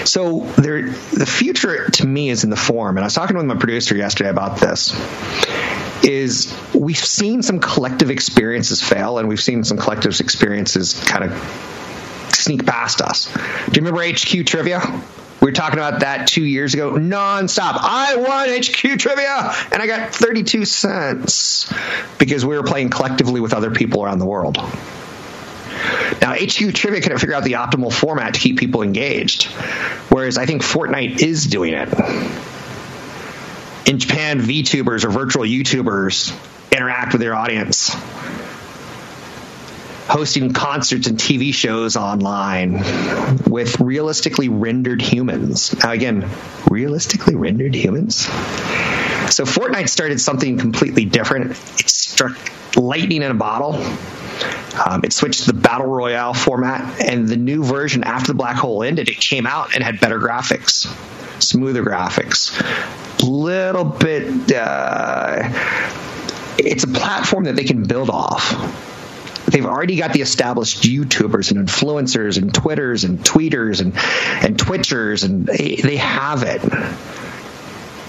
So 0.06 0.42
there, 0.58 0.84
the 0.84 1.26
future 1.26 1.90
to 1.90 2.06
me 2.06 2.30
is 2.30 2.44
in 2.44 2.50
the 2.50 2.56
form, 2.56 2.98
and 2.98 3.04
I 3.04 3.08
was 3.08 3.14
talking 3.14 3.36
with 3.36 3.46
my 3.46 3.56
producer 3.56 3.96
yesterday 3.96 4.30
about 4.30 4.60
this. 4.60 4.94
Is 6.04 6.56
we've 6.74 6.98
seen 6.98 7.42
some 7.42 7.60
collective 7.60 8.12
experiences 8.12 8.82
fail, 8.82 9.18
and 9.18 9.28
we've 9.28 9.42
seen 9.42 9.64
some 9.64 9.78
collective 9.78 10.20
experiences 10.20 10.94
kind 11.06 11.24
of 11.24 11.32
sneak 12.30 12.66
past 12.66 13.02
us. 13.02 13.34
Do 13.34 13.80
you 13.80 13.86
remember 13.86 14.04
HQ 14.04 14.46
trivia? 14.46 14.82
We 15.42 15.52
were 15.52 15.56
talking 15.56 15.80
about 15.80 16.02
that 16.02 16.28
two 16.28 16.44
years 16.44 16.74
ago, 16.74 16.94
nonstop. 16.94 17.78
I 17.78 18.16
won 18.16 18.50
HQ 18.50 19.00
trivia, 19.00 19.54
and 19.72 19.82
I 19.82 19.88
got 19.88 20.14
32 20.14 20.66
cents 20.66 21.72
because 22.18 22.46
we 22.46 22.56
were 22.56 22.64
playing 22.64 22.90
collectively 22.90 23.42
with 23.42 23.54
other 23.54 23.72
people 23.72 24.04
around 24.04 24.20
the 24.20 24.26
world. 24.26 24.58
Now, 26.26 26.34
HQ 26.34 26.74
Trivia 26.74 27.02
couldn't 27.02 27.20
figure 27.20 27.36
out 27.36 27.44
the 27.44 27.52
optimal 27.52 27.94
format 27.94 28.34
to 28.34 28.40
keep 28.40 28.58
people 28.58 28.82
engaged, 28.82 29.44
whereas 30.10 30.40
I 30.40 30.48
think 30.48 30.64
Fortnite 30.64 31.22
is 31.22 31.46
doing 31.46 31.76
it. 31.76 31.88
In 33.88 34.00
Japan, 34.00 34.40
VTubers 34.40 35.04
or 35.06 35.12
virtual 35.12 35.44
YouTubers 35.44 36.36
interact 36.72 37.14
with 37.14 37.22
their 37.22 37.36
audience, 37.36 37.94
hosting 40.08 40.52
concerts 40.52 41.06
and 41.06 41.20
TV 41.20 41.54
shows 41.54 41.96
online 41.96 42.80
with 43.48 43.80
realistically 43.80 44.50
rendered 44.50 45.04
humans. 45.04 45.78
Now, 45.84 45.92
again, 45.92 46.28
realistically 46.68 47.36
rendered 47.36 47.76
humans? 47.76 48.26
So, 48.26 49.46
Fortnite 49.46 49.90
started 49.90 50.20
something 50.20 50.58
completely 50.58 51.06
different. 51.06 51.52
It 51.52 51.88
struck 51.88 52.36
lightning 52.76 53.22
in 53.22 53.30
a 53.30 53.36
bottle 53.36 53.80
um, 54.86 55.02
it 55.04 55.14
switched 55.14 55.46
to 55.46 55.52
the 55.52 55.60
battle 55.60 55.88
royale 55.88 56.34
format, 56.34 57.02
and 57.02 57.28
the 57.28 57.38
new 57.38 57.64
version 57.64 58.04
after 58.04 58.28
the 58.28 58.34
black 58.34 58.58
hole 58.58 58.84
ended, 58.84 59.10
it 59.10 59.18
came 59.18 59.48
out 59.48 59.74
and 59.74 59.84
had 59.84 60.00
better 60.00 60.20
graphics, 60.20 60.86
smoother 61.42 61.84
graphics, 61.84 62.52
little 63.24 63.86
bit. 63.86 64.52
Uh, 64.52 65.50
it's 66.58 66.84
a 66.84 66.88
platform 66.88 67.46
that 67.46 67.56
they 67.56 67.64
can 67.64 67.84
build 67.84 68.10
off. 68.10 68.52
They've 69.48 69.66
already 69.66 69.96
got 69.96 70.12
the 70.12 70.22
established 70.22 70.84
YouTubers 70.84 71.52
and 71.52 71.68
influencers 71.68 72.42
and 72.42 72.54
Twitters 72.54 73.04
and 73.04 73.20
tweeters 73.20 73.80
and 73.80 73.94
and 74.44 74.58
Twitchers, 74.58 75.24
and 75.24 75.46
they, 75.46 75.76
they 75.76 75.98
have 75.98 76.44
it. 76.44 76.62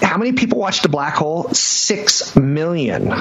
How 0.03 0.17
many 0.17 0.33
people 0.33 0.57
watched 0.57 0.83
the 0.83 0.89
black 0.89 1.15
hole? 1.15 1.49
Six 1.53 2.35
million 2.35 3.13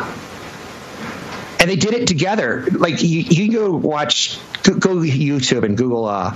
and 1.61 1.71
they 1.71 1.77
did 1.77 1.95
it 1.95 2.07
together. 2.07 2.67
Like 2.71 3.03
you, 3.03 3.21
you 3.21 3.53
go 3.53 3.73
watch, 3.73 4.39
go, 4.63 4.75
go 4.75 4.97
YouTube 4.97 5.65
and 5.65 5.77
Google 5.77 6.07
uh, 6.07 6.33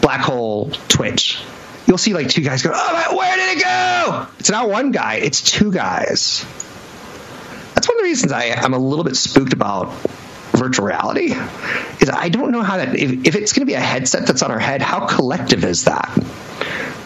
Black 0.00 0.20
Hole 0.20 0.70
Twitch. 0.88 1.40
You'll 1.86 1.98
see 1.98 2.14
like 2.14 2.28
two 2.28 2.42
guys 2.42 2.62
go, 2.62 2.70
oh, 2.74 3.16
where 3.16 3.36
did 3.36 3.58
it 3.58 3.64
go? 3.64 4.26
It's 4.38 4.50
not 4.50 4.68
one 4.68 4.92
guy, 4.92 5.16
it's 5.16 5.40
two 5.40 5.72
guys. 5.72 6.44
That's 7.74 7.88
one 7.88 7.96
of 7.96 8.02
the 8.02 8.08
reasons 8.08 8.32
I, 8.32 8.50
I'm 8.50 8.74
a 8.74 8.78
little 8.78 9.04
bit 9.04 9.16
spooked 9.16 9.52
about 9.52 9.92
virtual 10.52 10.86
reality. 10.86 11.32
Is 12.00 12.10
I 12.10 12.28
don't 12.28 12.52
know 12.52 12.62
how 12.62 12.76
that 12.76 12.94
if, 12.94 13.26
if 13.26 13.34
it's 13.34 13.52
going 13.52 13.62
to 13.62 13.66
be 13.66 13.74
a 13.74 13.80
headset 13.80 14.26
that's 14.26 14.42
on 14.42 14.50
our 14.50 14.58
head, 14.58 14.82
how 14.82 15.06
collective 15.06 15.64
is 15.64 15.84
that? 15.84 16.10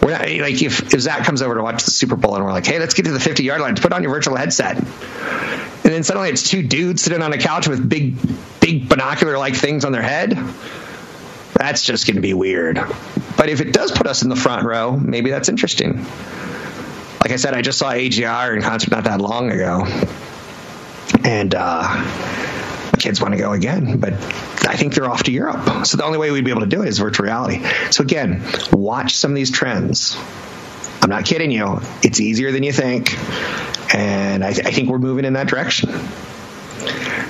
We're 0.02 0.10
not, 0.10 0.20
like 0.20 0.60
if, 0.62 0.92
if 0.92 1.00
Zach 1.00 1.24
comes 1.24 1.42
over 1.42 1.54
to 1.54 1.62
watch 1.62 1.84
the 1.84 1.90
Super 1.90 2.16
Bowl 2.16 2.36
and 2.36 2.44
we're 2.44 2.52
like, 2.52 2.66
hey, 2.66 2.78
let's 2.78 2.94
get 2.94 3.06
to 3.06 3.12
the 3.12 3.20
50 3.20 3.44
yard 3.44 3.60
line, 3.60 3.76
put 3.76 3.92
on 3.92 4.02
your 4.02 4.12
virtual 4.12 4.36
headset 4.36 4.76
and 5.86 5.94
then 5.94 6.02
suddenly 6.02 6.30
it's 6.30 6.42
two 6.42 6.64
dudes 6.64 7.00
sitting 7.02 7.22
on 7.22 7.32
a 7.32 7.38
couch 7.38 7.68
with 7.68 7.88
big, 7.88 8.16
big 8.58 8.88
binocular 8.88 9.38
like 9.38 9.54
things 9.54 9.84
on 9.84 9.92
their 9.92 10.02
head. 10.02 10.36
That's 11.54 11.84
just 11.84 12.08
going 12.08 12.16
to 12.16 12.20
be 12.20 12.34
weird. 12.34 12.80
But 13.36 13.50
if 13.50 13.60
it 13.60 13.72
does 13.72 13.92
put 13.92 14.08
us 14.08 14.24
in 14.24 14.28
the 14.28 14.34
front 14.34 14.66
row, 14.66 14.96
maybe 14.96 15.30
that's 15.30 15.48
interesting. 15.48 16.04
Like 17.22 17.30
I 17.30 17.36
said, 17.36 17.54
I 17.54 17.62
just 17.62 17.78
saw 17.78 17.92
AJR 17.92 18.56
in 18.56 18.62
concert 18.62 18.90
not 18.90 19.04
that 19.04 19.20
long 19.20 19.52
ago, 19.52 19.84
and 21.22 21.54
uh, 21.56 22.90
kids 22.98 23.20
want 23.20 23.34
to 23.34 23.38
go 23.38 23.52
again, 23.52 24.00
but 24.00 24.12
I 24.66 24.74
think 24.74 24.92
they're 24.92 25.08
off 25.08 25.22
to 25.22 25.30
Europe. 25.30 25.86
So 25.86 25.98
the 25.98 26.04
only 26.04 26.18
way 26.18 26.32
we'd 26.32 26.44
be 26.44 26.50
able 26.50 26.62
to 26.62 26.66
do 26.66 26.82
it 26.82 26.88
is 26.88 26.98
virtual 26.98 27.26
reality. 27.26 27.64
So 27.92 28.02
again, 28.02 28.42
watch 28.72 29.14
some 29.14 29.30
of 29.30 29.36
these 29.36 29.52
trends. 29.52 30.18
I'm 31.00 31.10
not 31.10 31.26
kidding 31.26 31.52
you. 31.52 31.78
It's 32.02 32.18
easier 32.18 32.50
than 32.50 32.64
you 32.64 32.72
think 32.72 33.14
and 33.94 34.44
I, 34.44 34.52
th- 34.52 34.66
I 34.66 34.70
think 34.70 34.88
we're 34.88 34.98
moving 34.98 35.24
in 35.24 35.34
that 35.34 35.48
direction. 35.48 35.90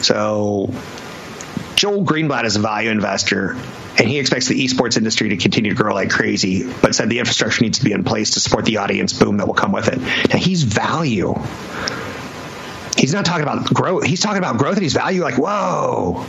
So 0.02 0.70
Joel 1.76 2.04
Greenblatt 2.04 2.44
is 2.44 2.56
a 2.56 2.60
value 2.60 2.90
investor, 2.90 3.56
and 3.98 4.08
he 4.08 4.18
expects 4.18 4.48
the 4.48 4.64
esports 4.64 4.96
industry 4.96 5.30
to 5.30 5.36
continue 5.36 5.74
to 5.74 5.76
grow 5.76 5.94
like 5.94 6.10
crazy, 6.10 6.70
but 6.82 6.94
said 6.94 7.08
the 7.08 7.18
infrastructure 7.18 7.62
needs 7.62 7.78
to 7.78 7.84
be 7.84 7.92
in 7.92 8.04
place 8.04 8.32
to 8.32 8.40
support 8.40 8.64
the 8.64 8.78
audience 8.78 9.12
boom 9.12 9.38
that 9.38 9.46
will 9.46 9.54
come 9.54 9.72
with 9.72 9.88
it. 9.88 9.98
Now, 9.98 10.38
he's 10.38 10.62
value. 10.62 11.34
He's 12.96 13.12
not 13.12 13.26
talking 13.26 13.42
about 13.42 13.72
growth. 13.72 14.04
He's 14.04 14.20
talking 14.20 14.38
about 14.38 14.58
growth 14.58 14.74
and 14.74 14.82
he's 14.82 14.94
value 14.94 15.22
like, 15.22 15.36
whoa. 15.36 16.24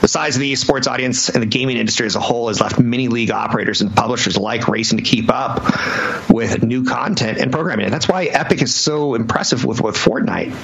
The 0.00 0.08
size 0.08 0.36
of 0.36 0.40
the 0.40 0.52
esports 0.52 0.86
audience 0.86 1.28
and 1.28 1.42
the 1.42 1.46
gaming 1.46 1.76
industry 1.76 2.06
as 2.06 2.14
a 2.14 2.20
whole 2.20 2.48
has 2.48 2.60
left 2.60 2.78
many 2.78 3.08
league 3.08 3.30
operators 3.30 3.80
and 3.80 3.94
publishers 3.94 4.36
alike 4.36 4.68
racing 4.68 4.98
to 4.98 5.04
keep 5.04 5.28
up 5.28 6.30
with 6.30 6.62
new 6.62 6.84
content 6.84 7.38
and 7.38 7.50
programming. 7.50 7.86
And 7.86 7.92
that's 7.92 8.08
why 8.08 8.24
Epic 8.24 8.62
is 8.62 8.74
so 8.74 9.14
impressive 9.14 9.64
with, 9.64 9.80
with 9.80 9.96
Fortnite. 9.96 10.54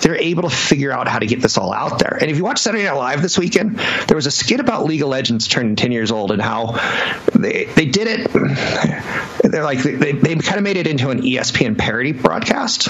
They're 0.00 0.16
able 0.16 0.42
to 0.42 0.54
figure 0.54 0.92
out 0.92 1.08
how 1.08 1.18
to 1.18 1.26
get 1.26 1.40
this 1.40 1.56
all 1.56 1.72
out 1.72 1.98
there. 1.98 2.18
And 2.20 2.30
if 2.30 2.36
you 2.36 2.44
watch 2.44 2.58
Saturday 2.58 2.84
Night 2.84 2.92
Live 2.92 3.22
this 3.22 3.38
weekend, 3.38 3.78
there 4.06 4.16
was 4.16 4.26
a 4.26 4.30
skit 4.30 4.60
about 4.60 4.84
League 4.84 5.02
of 5.02 5.08
Legends 5.08 5.48
turning 5.48 5.76
10 5.76 5.92
years 5.92 6.10
old 6.10 6.30
and 6.30 6.40
how 6.40 6.78
they 7.34 7.64
they 7.64 7.86
did 7.86 8.06
it. 8.08 8.32
They're 9.42 9.64
like 9.64 9.82
they, 9.82 10.12
they 10.12 10.34
kind 10.36 10.56
of 10.56 10.62
made 10.62 10.76
it 10.76 10.86
into 10.86 11.10
an 11.10 11.22
ESPN 11.22 11.78
parody 11.78 12.12
broadcast. 12.12 12.88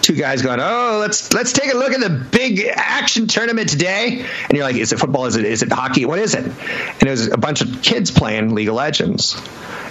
Two 0.00 0.14
guys 0.14 0.42
going, 0.42 0.58
"Oh, 0.60 0.98
let's 1.00 1.32
let's 1.32 1.52
take 1.52 1.72
a 1.72 1.76
look 1.76 1.92
at 1.92 2.00
the 2.00 2.10
big 2.10 2.64
action 2.74 3.26
tournament 3.26 3.68
today." 3.68 4.24
And 4.48 4.52
you're 4.52 4.64
like, 4.64 4.76
"Is 4.76 4.92
it 4.92 4.98
football? 4.98 5.26
Is 5.26 5.36
it 5.36 5.44
is 5.44 5.62
it 5.62 5.70
hockey? 5.70 6.04
What 6.04 6.18
is 6.18 6.34
it?" 6.34 6.44
And 6.44 7.02
it 7.02 7.10
was 7.10 7.28
a 7.28 7.36
bunch 7.36 7.60
of 7.60 7.82
kids 7.82 8.10
playing 8.10 8.54
League 8.54 8.68
of 8.68 8.74
Legends. 8.74 9.40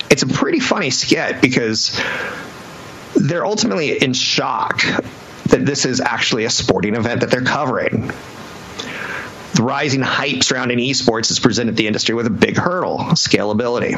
It's 0.10 0.24
a 0.24 0.28
pretty 0.28 0.60
funny 0.60 0.90
skit 0.90 1.42
because 1.42 2.00
they're 3.16 3.46
ultimately 3.46 4.02
in 4.02 4.14
shock 4.14 4.84
that 5.50 5.66
this 5.66 5.86
is 5.86 6.02
actually 6.02 6.46
a 6.46 6.50
sporting 6.50 6.96
event 6.96 7.22
that 7.22 7.32
they're 7.32 7.42
covering. 7.42 8.12
The 9.56 9.64
rising 9.64 10.02
hype 10.02 10.44
surrounding 10.44 10.80
esports 10.80 11.30
has 11.30 11.40
presented 11.40 11.78
the 11.78 11.88
industry 11.88 12.14
with 12.14 12.28
a 12.28 12.30
big 12.30 12.58
hurdle 12.58 12.98
scalability. 13.14 13.96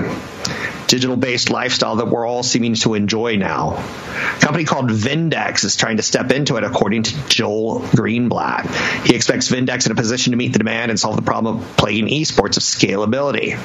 Digital 0.87 1.17
based 1.17 1.49
lifestyle 1.49 1.95
that 1.95 2.09
we're 2.09 2.27
all 2.27 2.43
seeming 2.43 2.75
to 2.75 2.93
enjoy 2.93 3.37
now. 3.37 3.71
A 3.71 4.39
company 4.39 4.65
called 4.65 4.91
Vindex 4.91 5.63
is 5.63 5.75
trying 5.75 5.97
to 5.97 6.03
step 6.03 6.31
into 6.31 6.57
it, 6.57 6.63
according 6.63 7.03
to 7.03 7.27
Joel 7.27 7.79
Greenblatt. 7.79 9.07
He 9.07 9.15
expects 9.15 9.49
Vindex 9.49 9.87
in 9.87 9.91
a 9.91 9.95
position 9.95 10.31
to 10.31 10.37
meet 10.37 10.53
the 10.53 10.59
demand 10.59 10.91
and 10.91 10.99
solve 10.99 11.15
the 11.15 11.23
problem 11.23 11.57
of 11.57 11.77
plaguing 11.77 12.07
esports 12.07 12.57
of 12.57 12.63
scalability. 12.63 13.55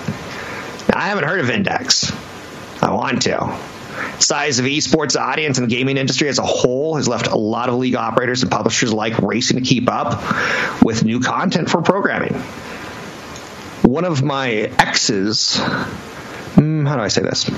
Now, 0.88 0.98
I 0.98 1.08
haven't 1.08 1.24
heard 1.24 1.40
of 1.40 1.46
Vindex. 1.46 2.10
I 2.82 2.92
want 2.94 3.22
to 3.22 3.71
size 4.22 4.58
of 4.58 4.64
esports 4.64 5.20
audience 5.20 5.58
and 5.58 5.70
the 5.70 5.74
gaming 5.74 5.96
industry 5.96 6.28
as 6.28 6.38
a 6.38 6.44
whole 6.44 6.96
has 6.96 7.08
left 7.08 7.26
a 7.26 7.36
lot 7.36 7.68
of 7.68 7.76
league 7.76 7.94
operators 7.94 8.42
and 8.42 8.50
publishers 8.50 8.90
alike 8.90 9.18
racing 9.18 9.58
to 9.58 9.62
keep 9.62 9.88
up 9.88 10.22
with 10.82 11.04
new 11.04 11.20
content 11.20 11.68
for 11.68 11.82
programming. 11.82 12.34
One 13.82 14.04
of 14.04 14.22
my 14.22 14.50
exes, 14.78 15.58
hmm, 15.58 16.86
how 16.86 16.96
do 16.96 17.02
I 17.02 17.08
say 17.08 17.22
this? 17.22 17.50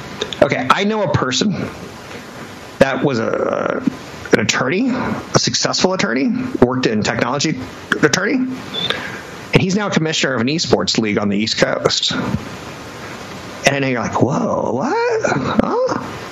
Okay, 0.42 0.66
I 0.68 0.84
know 0.84 1.02
a 1.02 1.12
person 1.12 1.52
that 2.78 3.04
was 3.04 3.18
a 3.18 3.82
an 4.32 4.40
attorney, 4.40 4.90
a 4.90 5.38
successful 5.38 5.92
attorney, 5.92 6.28
worked 6.60 6.86
in 6.86 7.04
technology 7.04 7.56
attorney, 8.02 8.34
and 8.34 9.62
he's 9.62 9.76
now 9.76 9.88
commissioner 9.90 10.34
of 10.34 10.40
an 10.40 10.48
esports 10.48 10.98
league 10.98 11.18
on 11.18 11.28
the 11.28 11.36
East 11.36 11.58
Coast. 11.58 12.12
And 13.66 13.80
know 13.80 13.88
you're 13.88 14.00
like, 14.00 14.20
whoa, 14.20 14.72
what? 14.72 15.22
Huh? 15.24 16.23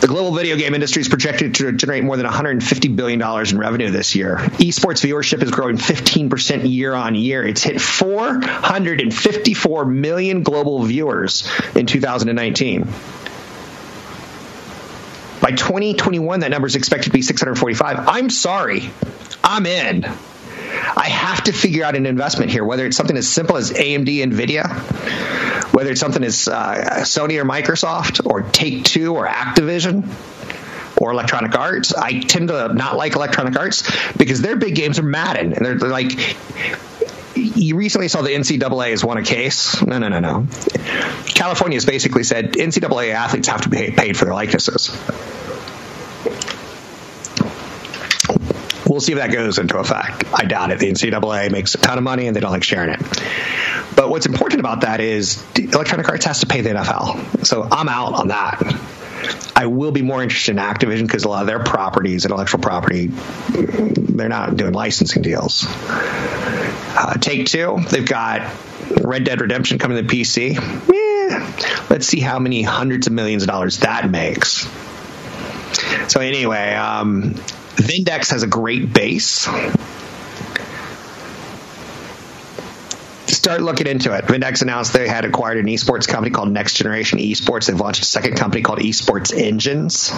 The 0.00 0.06
global 0.06 0.34
video 0.34 0.56
game 0.56 0.74
industry 0.74 1.02
is 1.02 1.10
projected 1.10 1.56
to 1.56 1.72
generate 1.72 2.04
more 2.04 2.16
than 2.16 2.24
$150 2.24 2.96
billion 2.96 3.20
in 3.20 3.58
revenue 3.58 3.90
this 3.90 4.14
year. 4.14 4.36
Esports 4.36 5.06
viewership 5.06 5.42
is 5.42 5.50
growing 5.50 5.76
15% 5.76 6.70
year 6.70 6.94
on 6.94 7.14
year. 7.14 7.46
It's 7.46 7.62
hit 7.62 7.82
454 7.82 9.84
million 9.84 10.42
global 10.42 10.82
viewers 10.84 11.46
in 11.74 11.84
2019. 11.84 12.88
By 15.42 15.50
2021, 15.50 16.40
that 16.40 16.50
number 16.50 16.66
is 16.66 16.76
expected 16.76 17.10
to 17.10 17.12
be 17.12 17.20
645. 17.20 18.08
I'm 18.08 18.30
sorry. 18.30 18.90
I'm 19.44 19.66
in. 19.66 20.04
I 20.04 21.08
have 21.08 21.44
to 21.44 21.52
figure 21.52 21.84
out 21.84 21.94
an 21.94 22.06
investment 22.06 22.50
here, 22.50 22.64
whether 22.64 22.86
it's 22.86 22.96
something 22.96 23.18
as 23.18 23.28
simple 23.28 23.58
as 23.58 23.70
AMD 23.70 24.06
NVIDIA, 24.06 25.49
whether 25.80 25.92
it's 25.92 26.00
something 26.00 26.22
as 26.22 26.46
uh, 26.46 27.00
Sony 27.04 27.40
or 27.40 27.46
Microsoft, 27.46 28.26
or 28.26 28.42
Take 28.42 28.84
Two 28.84 29.16
or 29.16 29.26
Activision, 29.26 30.06
or 30.98 31.10
Electronic 31.10 31.56
Arts. 31.56 31.94
I 31.94 32.20
tend 32.20 32.48
to 32.48 32.74
not 32.74 32.98
like 32.98 33.14
Electronic 33.14 33.58
Arts 33.58 33.90
because 34.18 34.42
their 34.42 34.56
big 34.56 34.74
games 34.74 34.98
are 34.98 35.02
Madden, 35.02 35.54
and 35.54 35.64
they're, 35.64 35.78
they're 35.78 35.88
like 35.88 36.36
you 37.34 37.76
recently 37.76 38.08
saw 38.08 38.20
the 38.20 38.28
NCAA 38.28 38.90
has 38.90 39.02
won 39.02 39.16
a 39.16 39.22
case. 39.22 39.80
No, 39.80 39.98
no, 39.98 40.08
no, 40.08 40.20
no. 40.20 40.46
California 41.24 41.76
has 41.76 41.86
basically 41.86 42.24
said 42.24 42.52
NCAA 42.52 43.14
athletes 43.14 43.48
have 43.48 43.62
to 43.62 43.70
be 43.70 43.90
paid 43.90 44.18
for 44.18 44.26
their 44.26 44.34
likenesses. 44.34 44.90
We'll 48.90 49.00
see 49.00 49.12
if 49.12 49.18
that 49.18 49.30
goes 49.30 49.58
into 49.58 49.78
effect. 49.78 50.24
I 50.34 50.46
doubt 50.46 50.72
it. 50.72 50.80
The 50.80 50.90
NCAA 50.90 51.52
makes 51.52 51.76
a 51.76 51.78
ton 51.78 51.96
of 51.96 52.02
money 52.02 52.26
and 52.26 52.34
they 52.34 52.40
don't 52.40 52.50
like 52.50 52.64
sharing 52.64 52.90
it. 52.90 53.00
But 53.94 54.10
what's 54.10 54.26
important 54.26 54.58
about 54.58 54.80
that 54.80 54.98
is 54.98 55.44
Electronic 55.56 56.08
Arts 56.08 56.24
has 56.24 56.40
to 56.40 56.46
pay 56.46 56.62
the 56.62 56.70
NFL. 56.70 57.46
So 57.46 57.62
I'm 57.62 57.88
out 57.88 58.14
on 58.14 58.28
that. 58.28 58.60
I 59.54 59.66
will 59.66 59.92
be 59.92 60.02
more 60.02 60.24
interested 60.24 60.52
in 60.52 60.56
Activision 60.56 61.02
because 61.02 61.22
a 61.22 61.28
lot 61.28 61.42
of 61.42 61.46
their 61.46 61.60
properties, 61.60 62.24
intellectual 62.24 62.60
property, 62.60 63.06
they're 63.06 64.28
not 64.28 64.56
doing 64.56 64.72
licensing 64.72 65.22
deals. 65.22 65.66
Uh, 65.68 67.14
Take 67.20 67.46
Two, 67.46 67.78
they've 67.90 68.08
got 68.08 68.52
Red 68.90 69.22
Dead 69.22 69.40
Redemption 69.40 69.78
coming 69.78 70.04
to 70.04 70.14
PC. 70.14 70.58
Let's 71.88 72.08
see 72.08 72.18
how 72.18 72.40
many 72.40 72.62
hundreds 72.62 73.06
of 73.06 73.12
millions 73.12 73.44
of 73.44 73.48
dollars 73.48 73.78
that 73.78 74.10
makes. 74.10 74.68
So 76.08 76.20
anyway, 76.20 76.74
um, 76.74 77.36
Vindex 77.80 78.30
has 78.30 78.42
a 78.42 78.46
great 78.46 78.92
base. 78.92 79.48
Start 83.26 83.62
looking 83.62 83.86
into 83.86 84.14
it. 84.14 84.24
Vindex 84.26 84.60
announced 84.60 84.92
they 84.92 85.08
had 85.08 85.24
acquired 85.24 85.56
an 85.56 85.66
esports 85.66 86.06
company 86.06 86.30
called 86.30 86.50
Next 86.50 86.74
Generation 86.74 87.18
Esports. 87.18 87.66
They've 87.66 87.80
launched 87.80 88.02
a 88.02 88.04
second 88.04 88.36
company 88.36 88.62
called 88.62 88.80
Esports 88.80 89.36
Engines. 89.36 90.12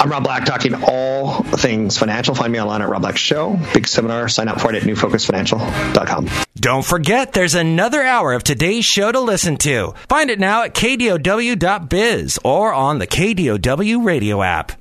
I'm 0.00 0.10
Rob 0.10 0.24
Black, 0.24 0.46
talking 0.46 0.72
all 0.82 1.42
things 1.42 1.98
financial. 1.98 2.34
Find 2.34 2.50
me 2.50 2.58
online 2.58 2.80
at 2.80 2.88
Rob 2.88 3.02
Black 3.02 3.18
Show. 3.18 3.60
Big 3.74 3.86
seminar. 3.86 4.30
Sign 4.30 4.48
up 4.48 4.58
for 4.58 4.72
it 4.72 4.76
at 4.76 4.88
newfocusfinancial.com. 4.88 6.26
Don't 6.56 6.86
forget, 6.86 7.34
there's 7.34 7.54
another 7.54 8.02
hour 8.02 8.32
of 8.32 8.42
today's 8.42 8.86
show 8.86 9.12
to 9.12 9.20
listen 9.20 9.58
to. 9.58 9.92
Find 10.08 10.30
it 10.30 10.40
now 10.40 10.62
at 10.62 10.72
kdow.biz 10.72 12.38
or 12.42 12.72
on 12.72 12.98
the 12.98 13.06
KDOW 13.06 14.02
radio 14.02 14.42
app. 14.42 14.72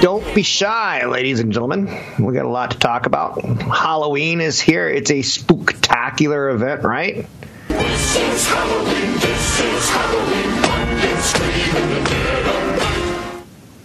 Don't 0.00 0.34
be 0.34 0.42
shy, 0.42 1.06
ladies 1.06 1.38
and 1.38 1.52
gentlemen. 1.52 1.86
We 2.18 2.34
got 2.34 2.44
a 2.44 2.48
lot 2.48 2.72
to 2.72 2.78
talk 2.78 3.06
about. 3.06 3.40
Halloween 3.44 4.40
is 4.40 4.60
here. 4.60 4.88
It's 4.88 5.12
a 5.12 5.22
spectacular 5.22 6.50
event, 6.50 6.82
right? 6.82 7.26
This 7.68 8.16
is 8.16 8.48
Halloween. 8.48 9.12
This 9.20 9.60
is 9.60 9.88
Halloween 9.88 10.64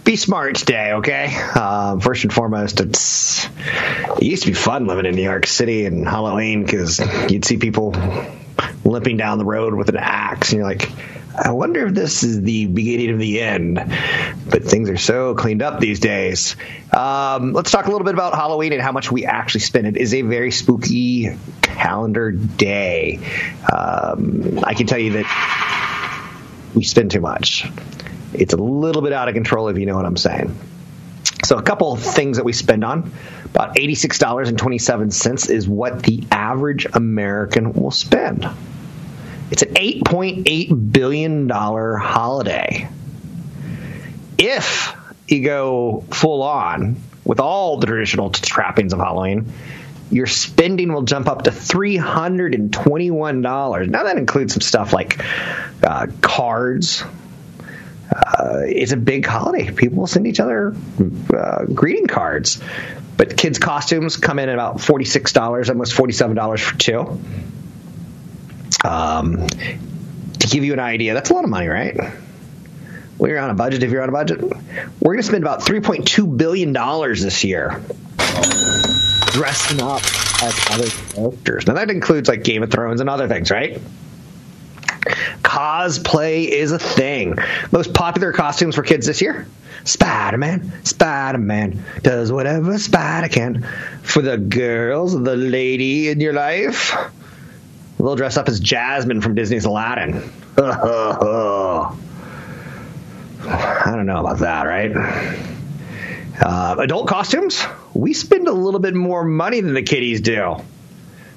be 0.04 0.16
smart 0.16 0.56
today, 0.56 0.92
okay? 0.94 1.28
Uh, 1.54 1.98
first 1.98 2.24
and 2.24 2.32
foremost, 2.32 2.80
it's 2.80 3.46
it 4.16 4.22
used 4.22 4.42
to 4.44 4.48
be 4.48 4.54
fun 4.54 4.86
living 4.86 5.06
in 5.06 5.14
New 5.14 5.22
York 5.22 5.46
City 5.46 5.86
and 5.86 6.06
Halloween 6.06 6.64
because 6.64 7.00
you'd 7.30 7.44
see 7.44 7.58
people 7.58 7.94
limping 8.84 9.16
down 9.16 9.38
the 9.38 9.44
road 9.44 9.74
with 9.74 9.88
an 9.88 9.96
axe, 9.96 10.52
and 10.52 10.58
you're 10.58 10.68
like, 10.68 10.90
I 11.42 11.52
wonder 11.52 11.86
if 11.86 11.94
this 11.94 12.22
is 12.22 12.42
the 12.42 12.66
beginning 12.66 13.10
of 13.10 13.18
the 13.18 13.40
end. 13.40 13.76
But 14.48 14.64
things 14.64 14.90
are 14.90 14.96
so 14.96 15.34
cleaned 15.34 15.62
up 15.62 15.80
these 15.80 16.00
days. 16.00 16.56
Um, 16.92 17.52
let's 17.52 17.70
talk 17.70 17.86
a 17.86 17.90
little 17.90 18.04
bit 18.04 18.14
about 18.14 18.34
Halloween 18.34 18.72
and 18.72 18.82
how 18.82 18.92
much 18.92 19.12
we 19.12 19.26
actually 19.26 19.60
spend. 19.60 19.86
It 19.86 19.96
is 19.96 20.12
a 20.12 20.22
very 20.22 20.50
spooky 20.50 21.36
calendar 21.62 22.32
day. 22.32 23.20
Um, 23.72 24.60
I 24.64 24.74
can 24.74 24.86
tell 24.86 24.98
you 24.98 25.12
that 25.12 26.70
we 26.74 26.84
spend 26.84 27.12
too 27.12 27.20
much. 27.20 27.66
It's 28.32 28.54
a 28.54 28.56
little 28.56 29.02
bit 29.02 29.12
out 29.12 29.28
of 29.28 29.34
control 29.34 29.68
if 29.68 29.78
you 29.78 29.86
know 29.86 29.96
what 29.96 30.06
I'm 30.06 30.16
saying. 30.16 30.56
So, 31.44 31.56
a 31.56 31.62
couple 31.62 31.94
things 31.96 32.36
that 32.36 32.44
we 32.44 32.52
spend 32.52 32.84
on 32.84 33.10
about 33.46 33.74
$86.27 33.74 35.50
is 35.50 35.68
what 35.68 36.02
the 36.02 36.22
average 36.30 36.86
American 36.92 37.72
will 37.72 37.90
spend. 37.90 38.46
It's 39.50 39.62
an 39.62 39.72
$8.8 39.74 40.92
billion 40.92 41.48
holiday. 41.48 42.88
If 44.38 44.94
you 45.26 45.42
go 45.42 46.04
full 46.10 46.42
on 46.42 46.96
with 47.24 47.40
all 47.40 47.78
the 47.78 47.86
traditional 47.86 48.30
trappings 48.30 48.92
of 48.92 49.00
Halloween, 49.00 49.52
your 50.10 50.26
spending 50.26 50.92
will 50.92 51.02
jump 51.02 51.28
up 51.28 51.42
to 51.42 51.50
$321. 51.50 53.88
Now, 53.88 54.04
that 54.04 54.18
includes 54.18 54.54
some 54.54 54.60
stuff 54.60 54.92
like 54.92 55.24
uh, 55.82 56.06
cards, 56.20 57.02
uh, 58.10 58.62
it's 58.66 58.92
a 58.92 58.96
big 58.96 59.26
holiday. 59.26 59.70
People 59.70 60.06
send 60.06 60.26
each 60.26 60.40
other 60.40 60.74
uh, 61.34 61.64
greeting 61.66 62.06
cards. 62.06 62.60
But 63.16 63.36
kids' 63.36 63.58
costumes 63.58 64.16
come 64.16 64.38
in 64.38 64.48
at 64.48 64.54
about 64.54 64.80
forty-six 64.80 65.32
dollars, 65.34 65.68
almost 65.68 65.92
forty-seven 65.92 66.34
dollars 66.36 66.62
for 66.62 66.76
two. 66.78 67.20
Um, 68.82 69.46
to 69.46 70.46
give 70.48 70.64
you 70.64 70.72
an 70.72 70.78
idea, 70.78 71.12
that's 71.12 71.28
a 71.28 71.34
lot 71.34 71.44
of 71.44 71.50
money, 71.50 71.68
right? 71.68 71.94
Well, 73.18 73.30
you're 73.30 73.38
on 73.38 73.50
a 73.50 73.54
budget. 73.54 73.82
If 73.82 73.90
you're 73.90 74.02
on 74.02 74.08
a 74.08 74.12
budget, 74.12 74.40
we're 74.40 75.12
going 75.12 75.18
to 75.18 75.22
spend 75.22 75.44
about 75.44 75.62
three 75.62 75.80
point 75.80 76.08
two 76.08 76.26
billion 76.26 76.72
dollars 76.72 77.22
this 77.22 77.44
year 77.44 77.82
dressing 79.32 79.82
up 79.82 80.00
as 80.42 80.66
other 80.70 80.88
characters. 80.88 81.66
Now 81.66 81.74
that 81.74 81.90
includes 81.90 82.26
like 82.26 82.42
Game 82.42 82.62
of 82.62 82.70
Thrones 82.70 83.02
and 83.02 83.10
other 83.10 83.28
things, 83.28 83.50
right? 83.50 83.78
Cosplay 85.42 86.46
is 86.46 86.72
a 86.72 86.78
thing. 86.78 87.36
Most 87.70 87.94
popular 87.94 88.32
costumes 88.32 88.74
for 88.74 88.82
kids 88.82 89.06
this 89.06 89.20
year 89.20 89.46
Spider 89.84 90.36
Man, 90.36 90.84
Spider 90.84 91.38
Man 91.38 91.82
does 92.02 92.30
whatever 92.30 92.78
Spider 92.78 93.28
can. 93.28 93.66
For 94.02 94.22
the 94.22 94.36
girls, 94.36 95.12
the 95.12 95.36
lady 95.36 96.08
in 96.10 96.20
your 96.20 96.32
life, 96.32 96.94
they'll 97.98 98.16
dress 98.16 98.36
up 98.36 98.48
as 98.48 98.60
Jasmine 98.60 99.20
from 99.20 99.34
Disney's 99.34 99.64
Aladdin. 99.64 100.30
I 103.42 103.92
don't 103.94 104.06
know 104.06 104.20
about 104.20 104.38
that, 104.40 104.66
right? 104.66 104.92
Uh, 106.42 106.76
adult 106.78 107.08
costumes, 107.08 107.64
we 107.94 108.12
spend 108.12 108.48
a 108.48 108.52
little 108.52 108.80
bit 108.80 108.94
more 108.94 109.24
money 109.24 109.60
than 109.60 109.74
the 109.74 109.82
kiddies 109.82 110.20
do. 110.20 110.56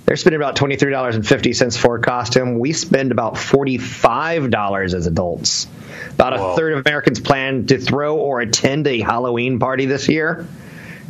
They're 0.05 0.17
spending 0.17 0.41
about 0.41 0.57
$23.50 0.57 1.77
for 1.77 1.95
a 1.95 2.01
costume. 2.01 2.59
We 2.59 2.73
spend 2.73 3.11
about 3.11 3.35
$45 3.35 4.93
as 4.93 5.07
adults. 5.07 5.67
About 6.11 6.37
Whoa. 6.37 6.53
a 6.53 6.55
third 6.55 6.73
of 6.73 6.85
Americans 6.85 7.19
plan 7.19 7.67
to 7.67 7.77
throw 7.77 8.17
or 8.17 8.41
attend 8.41 8.85
a 8.87 8.99
Halloween 8.99 9.59
party 9.59 9.85
this 9.85 10.09
year. 10.09 10.45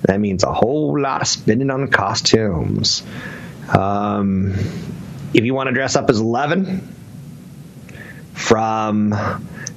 That 0.04 0.20
means 0.20 0.44
a 0.44 0.54
whole 0.54 1.00
lot 1.00 1.22
of 1.22 1.28
spending 1.28 1.72
on 1.72 1.88
costumes. 1.88 3.04
Um, 3.76 4.54
if 5.34 5.44
you 5.44 5.54
want 5.54 5.68
to 5.68 5.74
dress 5.74 5.96
up 5.96 6.10
as 6.10 6.20
Eleven 6.20 6.94
from 8.34 9.12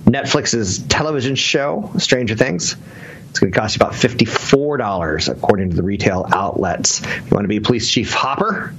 Netflix's 0.04 0.78
television 0.78 1.36
show, 1.36 1.92
Stranger 1.98 2.34
Things, 2.34 2.76
it's 3.30 3.38
going 3.38 3.52
to 3.52 3.58
cost 3.58 3.76
you 3.76 3.84
about 3.84 3.92
$54 3.94 5.28
according 5.28 5.70
to 5.70 5.76
the 5.76 5.82
retail 5.82 6.26
outlets. 6.28 7.02
If 7.02 7.30
you 7.30 7.34
want 7.34 7.44
to 7.44 7.48
be 7.48 7.60
Police 7.60 7.90
Chief 7.90 8.12
Hopper, 8.12 8.74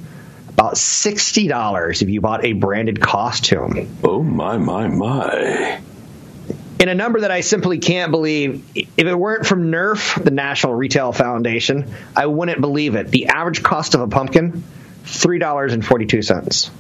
about 0.58 0.74
$60 0.74 2.02
if 2.02 2.10
you 2.10 2.20
bought 2.20 2.44
a 2.44 2.54
branded 2.54 3.00
costume. 3.00 3.96
Oh, 4.04 4.24
my, 4.24 4.58
my, 4.58 4.88
my. 4.88 5.80
In 6.80 6.90
a 6.90 6.96
number 6.96 7.20
that 7.20 7.30
I 7.30 7.42
simply 7.42 7.78
can't 7.78 8.10
believe, 8.10 8.66
if 8.74 8.90
it 8.98 9.14
weren't 9.14 9.46
from 9.46 9.70
NERF, 9.70 10.24
the 10.24 10.32
National 10.32 10.74
Retail 10.74 11.12
Foundation, 11.12 11.94
I 12.16 12.26
wouldn't 12.26 12.60
believe 12.60 12.96
it. 12.96 13.12
The 13.12 13.28
average 13.28 13.62
cost 13.62 13.94
of 13.94 14.02
a 14.02 14.08
pumpkin, 14.08 14.64
$3.42. 15.06 16.72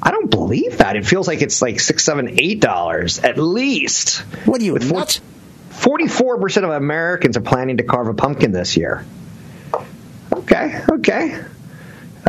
I 0.00 0.10
don't 0.12 0.30
believe 0.30 0.78
that. 0.78 0.94
It 0.94 1.04
feels 1.04 1.26
like 1.26 1.42
it's 1.42 1.60
like 1.60 1.80
six, 1.80 2.04
seven, 2.04 2.38
eight 2.38 2.60
dollars 2.60 3.18
at 3.18 3.36
least. 3.36 4.18
What 4.46 4.60
do 4.60 4.64
you 4.64 4.76
what? 4.76 5.20
Forty-four 5.70 6.38
percent 6.38 6.64
of 6.64 6.72
Americans 6.72 7.36
are 7.36 7.42
planning 7.42 7.76
to 7.76 7.82
carve 7.82 8.08
a 8.08 8.14
pumpkin 8.14 8.50
this 8.50 8.78
year. 8.78 9.04
Okay, 10.32 10.82
okay. 10.90 11.44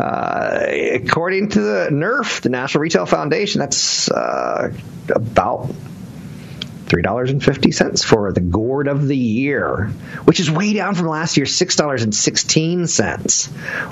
Uh, 0.02 0.66
according 0.96 1.50
to 1.50 1.62
the 1.62 1.90
NERF, 1.92 2.42
the 2.42 2.50
National 2.50 2.82
Retail 2.82 3.06
Foundation, 3.06 3.60
that's 3.60 4.10
uh, 4.10 4.74
about 5.10 5.72
three 6.88 7.04
dollars 7.04 7.30
and 7.30 7.44
fifty 7.44 7.72
cents 7.72 8.04
for 8.04 8.34
the 8.34 8.40
gourd 8.42 8.88
of 8.88 9.08
the 9.08 9.16
year, 9.16 9.92
which 10.26 10.40
is 10.40 10.50
way 10.50 10.74
down 10.74 10.96
from 10.96 11.06
last 11.06 11.38
year's 11.38 11.54
six 11.54 11.76
dollars 11.76 12.02
and 12.02 12.16
sixteen 12.16 12.88
cents. 12.88 13.46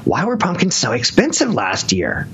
Why 0.03 0.25
were 0.25 0.35
pumpkins 0.37 0.73
so 0.73 0.93
expensive 0.93 1.53
last 1.53 1.91
year? 1.91 2.27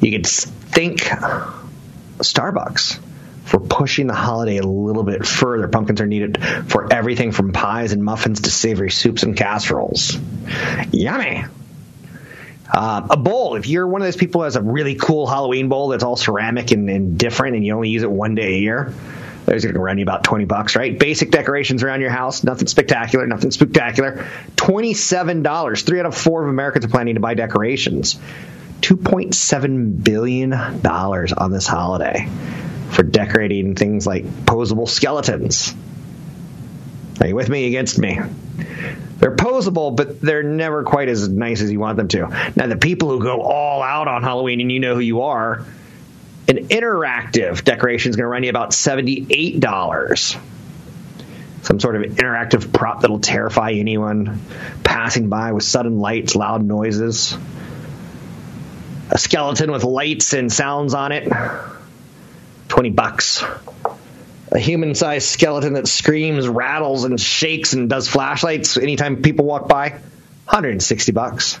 You 0.00 0.10
could 0.10 0.26
think 0.26 1.02
Starbucks 2.18 2.98
for 3.48 3.60
pushing 3.60 4.06
the 4.06 4.14
holiday 4.14 4.58
a 4.58 4.62
little 4.62 5.02
bit 5.02 5.26
further. 5.26 5.68
Pumpkins 5.68 6.02
are 6.02 6.06
needed 6.06 6.38
for 6.66 6.92
everything 6.92 7.32
from 7.32 7.52
pies 7.52 7.92
and 7.92 8.04
muffins 8.04 8.42
to 8.42 8.50
savory 8.50 8.90
soups 8.90 9.22
and 9.22 9.34
casseroles. 9.34 10.18
Yummy. 10.92 11.44
Uh, 12.70 13.06
a 13.08 13.16
bowl. 13.16 13.54
If 13.54 13.66
you're 13.66 13.86
one 13.86 14.02
of 14.02 14.06
those 14.06 14.16
people 14.16 14.42
who 14.42 14.44
has 14.44 14.56
a 14.56 14.60
really 14.60 14.96
cool 14.96 15.26
Halloween 15.26 15.70
bowl 15.70 15.88
that's 15.88 16.04
all 16.04 16.16
ceramic 16.16 16.72
and, 16.72 16.90
and 16.90 17.18
different, 17.18 17.56
and 17.56 17.64
you 17.64 17.74
only 17.74 17.88
use 17.88 18.02
it 18.02 18.10
one 18.10 18.34
day 18.34 18.56
a 18.56 18.58
year, 18.58 18.92
there's 19.46 19.64
going 19.64 19.72
to 19.72 19.80
run 19.80 19.96
you 19.96 20.02
about 20.02 20.24
20 20.24 20.44
bucks, 20.44 20.76
right? 20.76 20.98
Basic 20.98 21.30
decorations 21.30 21.82
around 21.82 22.02
your 22.02 22.10
house, 22.10 22.44
nothing 22.44 22.68
spectacular, 22.68 23.26
nothing 23.26 23.50
spectacular. 23.50 24.28
$27. 24.56 25.86
Three 25.86 26.00
out 26.00 26.04
of 26.04 26.14
four 26.14 26.42
of 26.42 26.50
Americans 26.50 26.84
are 26.84 26.88
planning 26.88 27.14
to 27.14 27.20
buy 27.20 27.32
decorations. 27.32 28.20
$2.7 28.82 30.04
billion 30.04 30.52
on 30.52 31.50
this 31.50 31.66
holiday 31.66 32.28
for 32.90 33.02
decorating 33.02 33.74
things 33.74 34.06
like 34.06 34.24
posable 34.24 34.88
skeletons. 34.88 35.74
Are 37.20 37.26
you 37.26 37.34
with 37.34 37.48
me 37.48 37.66
against 37.66 37.98
me? 37.98 38.18
They're 39.18 39.34
posable, 39.34 39.96
but 39.96 40.20
they're 40.20 40.44
never 40.44 40.84
quite 40.84 41.08
as 41.08 41.28
nice 41.28 41.60
as 41.60 41.72
you 41.72 41.80
want 41.80 41.96
them 41.96 42.08
to. 42.08 42.52
Now, 42.54 42.68
the 42.68 42.76
people 42.76 43.10
who 43.10 43.20
go 43.20 43.42
all 43.42 43.82
out 43.82 44.06
on 44.06 44.22
Halloween, 44.22 44.60
and 44.60 44.70
you 44.70 44.78
know 44.78 44.94
who 44.94 45.00
you 45.00 45.22
are, 45.22 45.64
an 46.46 46.68
interactive 46.68 47.64
decoration 47.64 48.10
is 48.10 48.16
going 48.16 48.24
to 48.24 48.28
run 48.28 48.44
you 48.44 48.50
about 48.50 48.70
$78. 48.70 50.38
Some 51.62 51.80
sort 51.80 51.96
of 51.96 52.02
interactive 52.02 52.72
prop 52.72 53.00
that'll 53.00 53.18
terrify 53.18 53.72
anyone 53.72 54.40
passing 54.84 55.28
by 55.28 55.52
with 55.52 55.64
sudden 55.64 55.98
lights, 55.98 56.36
loud 56.36 56.64
noises. 56.64 57.36
A 59.10 59.18
skeleton 59.18 59.72
with 59.72 59.82
lights 59.82 60.32
and 60.32 60.52
sounds 60.52 60.94
on 60.94 61.12
it 61.12 61.28
20 62.78 62.90
bucks. 62.90 63.44
A 64.52 64.58
human 64.60 64.94
sized 64.94 65.26
skeleton 65.26 65.72
that 65.72 65.88
screams, 65.88 66.46
rattles, 66.46 67.02
and 67.02 67.20
shakes 67.20 67.72
and 67.72 67.90
does 67.90 68.06
flashlights 68.06 68.76
anytime 68.76 69.20
people 69.20 69.46
walk 69.46 69.66
by, 69.66 69.88
160 69.90 71.10
bucks. 71.10 71.58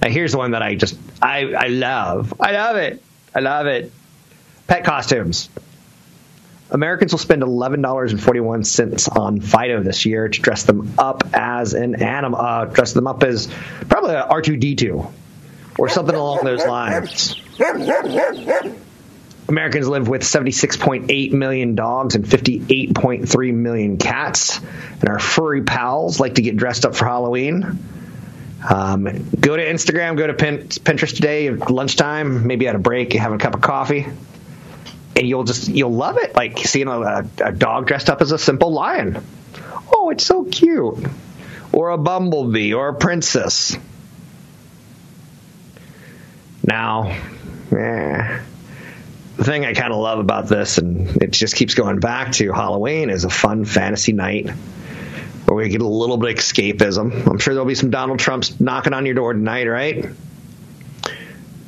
Now 0.00 0.10
here's 0.10 0.30
the 0.30 0.38
one 0.38 0.52
that 0.52 0.62
I 0.62 0.76
just 0.76 0.96
I, 1.20 1.54
I 1.54 1.66
love. 1.66 2.34
I 2.38 2.52
love 2.52 2.76
it. 2.76 3.02
I 3.34 3.40
love 3.40 3.66
it. 3.66 3.90
Pet 4.68 4.84
costumes. 4.84 5.48
Americans 6.70 7.12
will 7.12 7.18
spend 7.18 7.42
$11.41 7.42 9.18
on 9.18 9.40
Fido 9.40 9.82
this 9.82 10.06
year 10.06 10.28
to 10.28 10.40
dress 10.40 10.62
them 10.62 10.94
up 10.98 11.24
as 11.32 11.74
an 11.74 12.00
animal, 12.00 12.40
uh, 12.40 12.66
dress 12.66 12.92
them 12.92 13.08
up 13.08 13.24
as 13.24 13.52
probably 13.88 14.14
a 14.14 14.22
R2D2 14.22 15.10
or 15.78 15.88
something 15.88 16.14
along 16.14 16.44
those 16.44 16.64
lines. 16.64 17.34
Americans 19.50 19.88
live 19.88 20.08
with 20.08 20.22
76.8 20.22 21.32
million 21.32 21.74
dogs 21.74 22.14
and 22.14 22.24
58.3 22.24 23.54
million 23.54 23.98
cats, 23.98 24.60
and 25.00 25.08
our 25.08 25.18
furry 25.18 25.62
pals 25.62 26.20
like 26.20 26.36
to 26.36 26.42
get 26.42 26.56
dressed 26.56 26.86
up 26.86 26.94
for 26.94 27.04
Halloween. 27.04 27.78
Um, 28.68 29.04
go 29.04 29.56
to 29.56 29.64
Instagram, 29.64 30.16
go 30.16 30.26
to 30.26 30.34
Pinterest 30.34 31.14
today, 31.14 31.50
lunchtime, 31.50 32.46
maybe 32.46 32.68
at 32.68 32.76
a 32.76 32.78
break, 32.78 33.12
have 33.14 33.32
a 33.32 33.38
cup 33.38 33.54
of 33.54 33.60
coffee, 33.60 34.06
and 35.16 35.28
you'll 35.28 35.44
just 35.44 35.68
you'll 35.68 35.94
love 35.94 36.16
it. 36.18 36.36
Like 36.36 36.58
seeing 36.58 36.88
a, 36.88 37.28
a 37.42 37.52
dog 37.52 37.86
dressed 37.86 38.08
up 38.08 38.22
as 38.22 38.32
a 38.32 38.38
simple 38.38 38.72
lion. 38.72 39.24
Oh, 39.92 40.10
it's 40.10 40.24
so 40.24 40.44
cute. 40.44 41.04
Or 41.72 41.90
a 41.90 41.98
bumblebee, 41.98 42.72
or 42.72 42.88
a 42.88 42.94
princess. 42.94 43.76
Now, 46.62 47.16
eh, 47.72 48.40
the 49.40 49.46
thing 49.46 49.64
I 49.64 49.72
kind 49.72 49.90
of 49.90 49.98
love 49.98 50.18
about 50.18 50.48
this, 50.48 50.76
and 50.76 51.16
it 51.22 51.30
just 51.30 51.56
keeps 51.56 51.72
going 51.72 51.98
back 51.98 52.32
to 52.32 52.52
Halloween, 52.52 53.08
is 53.08 53.24
a 53.24 53.30
fun 53.30 53.64
fantasy 53.64 54.12
night 54.12 54.50
where 55.46 55.56
we 55.56 55.66
get 55.70 55.80
a 55.80 55.86
little 55.86 56.18
bit 56.18 56.32
of 56.32 56.36
escapism. 56.36 57.26
I'm 57.26 57.38
sure 57.38 57.54
there'll 57.54 57.66
be 57.66 57.74
some 57.74 57.88
Donald 57.88 58.18
Trumps 58.18 58.60
knocking 58.60 58.92
on 58.92 59.06
your 59.06 59.14
door 59.14 59.32
tonight, 59.32 59.66
right? 59.66 60.04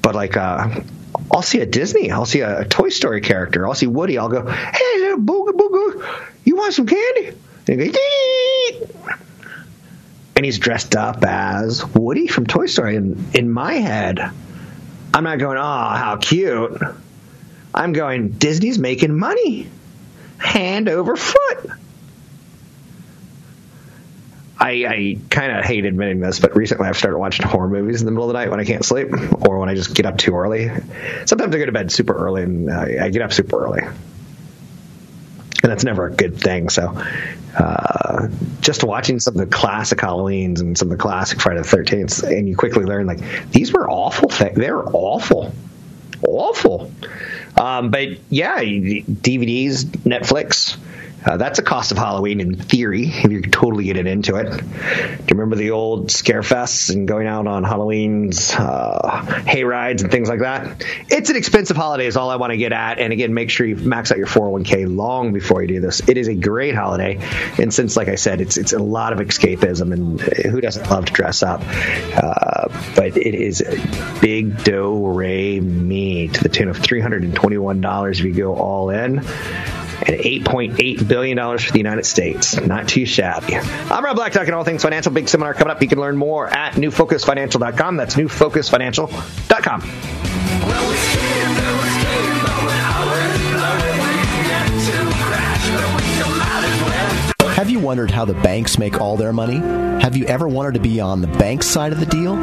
But 0.03 0.15
like, 0.15 0.37
uh, 0.37 0.83
I'll 1.31 1.41
see 1.41 1.63
a 1.63 1.67
Disney, 1.67 2.11
I'll 2.11 2.27
see 2.27 2.41
a, 2.41 2.61
a, 2.61 2.65
Toy 2.67 2.91
Story 2.91 3.23
character, 3.23 3.67
I'll 3.67 3.75
see 3.75 3.87
Woody, 3.87 4.19
I'll 4.19 4.29
go, 4.29 4.47
hey, 4.47 5.15
booga 5.17 5.53
booga, 5.53 6.27
you 6.45 6.57
want 6.57 6.75
some 6.75 6.87
candy? 6.87 7.35
And, 7.69 7.97
and 10.37 10.45
he's 10.45 10.59
dressed 10.59 10.95
up 10.95 11.25
as 11.25 11.87
Woody 11.95 12.27
from 12.27 12.47
Toy 12.47 12.67
Story. 12.67 12.97
And 12.97 13.35
in 13.35 13.49
my 13.49 13.73
head, 13.73 14.21
I'm 15.15 15.25
not 15.25 15.39
going, 15.39 15.57
oh, 15.57 15.63
how 15.63 16.19
cute. 16.21 16.79
I'm 17.75 17.93
going, 17.93 18.31
Disney's 18.31 18.79
making 18.79 19.19
money 19.19 19.69
hand 20.39 20.89
over 20.89 21.17
foot. 21.17 21.71
I, 24.59 24.71
I 24.87 25.19
kind 25.29 25.59
of 25.59 25.65
hate 25.65 25.85
admitting 25.85 26.21
this, 26.21 26.39
but 26.39 26.55
recently 26.55 26.87
I've 26.87 26.97
started 26.97 27.19
watching 27.19 27.47
horror 27.47 27.69
movies 27.69 28.01
in 28.01 28.07
the 28.07 28.13
middle 28.13 28.31
of 28.31 28.33
the 28.33 28.39
night 28.39 28.49
when 28.51 28.61
I 28.61 28.65
can't 28.65 28.85
sleep 28.85 29.09
or 29.49 29.59
when 29.59 29.69
I 29.69 29.75
just 29.75 29.95
get 29.95 30.07
up 30.07 30.19
too 30.19 30.37
early. 30.37 30.71
Sometimes 31.25 31.55
I 31.55 31.59
go 31.59 31.67
to 31.67 31.73
bed 31.73 31.91
super 31.91 32.15
early 32.15 32.43
and 32.45 32.71
uh, 32.71 32.87
I 33.03 33.09
get 33.09 33.23
up 33.23 33.33
super 33.33 33.65
early. 33.65 33.83
And 33.83 35.71
that's 35.71 35.85
never 35.85 36.07
a 36.07 36.13
good 36.13 36.41
thing. 36.41 36.69
So, 36.69 36.97
uh, 37.57 38.29
just 38.61 38.85
watching 38.85 39.21
some 39.21 39.35
of 39.35 39.41
the 39.41 39.47
classic 39.47 39.99
Halloweens 39.99 40.61
and 40.61 40.77
some 40.77 40.91
of 40.91 40.99
the 40.99 41.03
classic 41.03 41.41
Friday 41.41 41.63
the 41.63 41.69
13th, 41.69 42.23
and 42.25 42.49
you 42.49 42.57
quickly 42.57 42.85
learn, 42.85 43.07
like, 43.07 43.51
these 43.51 43.73
were 43.73 43.89
awful 43.89 44.29
things. 44.29 44.57
They 44.57 44.71
were 44.71 44.87
awful. 44.87 45.53
Awful. 46.27 46.91
Um, 47.63 47.93
but 47.93 48.09
yeah, 48.29 48.59
DVDs, 48.59 49.85
Netflix, 50.03 50.77
Uh, 51.25 51.37
that's 51.37 51.59
a 51.59 51.63
cost 51.63 51.93
of 51.93 51.99
Halloween 51.99 52.41
in 52.41 52.57
theory, 52.57 53.07
if 53.07 53.31
you're 53.31 53.43
totally 53.43 53.85
get 53.85 53.97
it 53.97 54.07
into 54.07 54.37
it. 54.37 54.51
Do 54.51 54.57
you 54.57 55.27
remember 55.31 55.57
the 55.57 55.71
old 55.71 56.11
scare 56.11 56.43
fests 56.43 56.93
and 56.93 57.07
going 57.07 57.27
out 57.27 57.47
on 57.47 57.65
Halloween's 57.65 58.53
uh, 58.53 59.43
hay 59.47 59.65
rides 59.65 60.03
and 60.03 60.11
things 60.11 60.29
like 60.29 60.41
that? 60.41 60.85
It's 61.09 61.31
an 61.31 61.37
expensive 61.37 61.77
holiday, 61.77 62.07
is 62.07 62.17
all 62.17 62.31
I 62.31 62.37
want 62.37 62.51
to 62.51 62.57
get 62.57 62.73
at. 62.73 62.99
And 62.99 63.13
again, 63.13 63.35
make 63.35 63.51
sure 63.51 63.67
you 63.67 63.77
max 63.77 64.11
out 64.11 64.19
your 64.19 64.27
401k 64.27 64.95
long 64.95 65.33
before 65.33 65.63
you 65.63 65.69
do 65.69 65.81
this. 65.81 66.07
It 66.09 66.17
is 66.17 66.29
a 66.29 66.35
great 66.35 66.75
holiday, 66.75 67.19
and 67.59 67.73
since, 67.73 67.97
like 67.97 68.09
I 68.09 68.17
said, 68.17 68.41
it's 68.41 68.57
it's 68.57 68.73
a 68.73 68.79
lot 68.79 69.13
of 69.13 69.19
escapism, 69.21 69.93
and 69.93 70.21
who 70.21 70.61
doesn't 70.61 70.91
love 70.91 71.07
to 71.07 71.13
dress 71.13 71.43
up? 71.43 71.63
Uh, 71.65 72.69
but 72.97 73.17
it 73.17 73.35
is 73.35 73.63
big 74.21 74.65
dough 74.65 75.07
ray 75.07 75.61
me 75.61 76.29
to 76.29 76.43
the 76.43 76.49
tune 76.49 76.69
of 76.69 76.79
$321 76.79 78.11
if 78.11 78.25
you 78.25 78.35
go 78.35 78.57
all 78.57 78.91
in 78.91 79.21
and 80.07 80.17
$8.8 80.17 81.07
billion 81.07 81.59
for 81.59 81.73
the 81.73 81.79
United 81.79 82.05
States. 82.05 82.61
Not 82.61 82.89
too 82.89 83.07
shabby. 83.07 83.57
I'm 83.57 84.05
Rob 84.05 84.17
Black, 84.17 84.33
talking 84.33 84.55
all 84.55 84.65
things 84.65 84.83
financial. 84.83 85.13
Big 85.13 85.29
seminar 85.29 85.55
coming 85.55 85.71
up. 85.71 85.81
You 85.83 85.89
can 85.89 85.99
learn 86.01 86.17
more 86.17 86.49
at 86.49 86.75
newfocusfinancial.com. 86.75 87.97
That's 87.97 88.15
newfocusfinancial.com. 88.17 89.81
Have 97.55 97.71
you 97.71 97.79
wondered 97.79 98.11
how 98.11 98.25
the 98.25 98.35
banks 98.35 98.79
make 98.79 99.01
all 99.01 99.17
their 99.17 99.33
money? 99.33 99.59
Have 100.03 100.17
you 100.17 100.25
ever 100.27 100.49
wanted 100.49 100.75
to 100.75 100.81
be 100.81 101.01
on 101.01 101.21
the 101.21 101.29
bank 101.29 101.63
side 101.63 101.93
of 101.93 102.01
the 102.01 102.07
deal? 102.07 102.35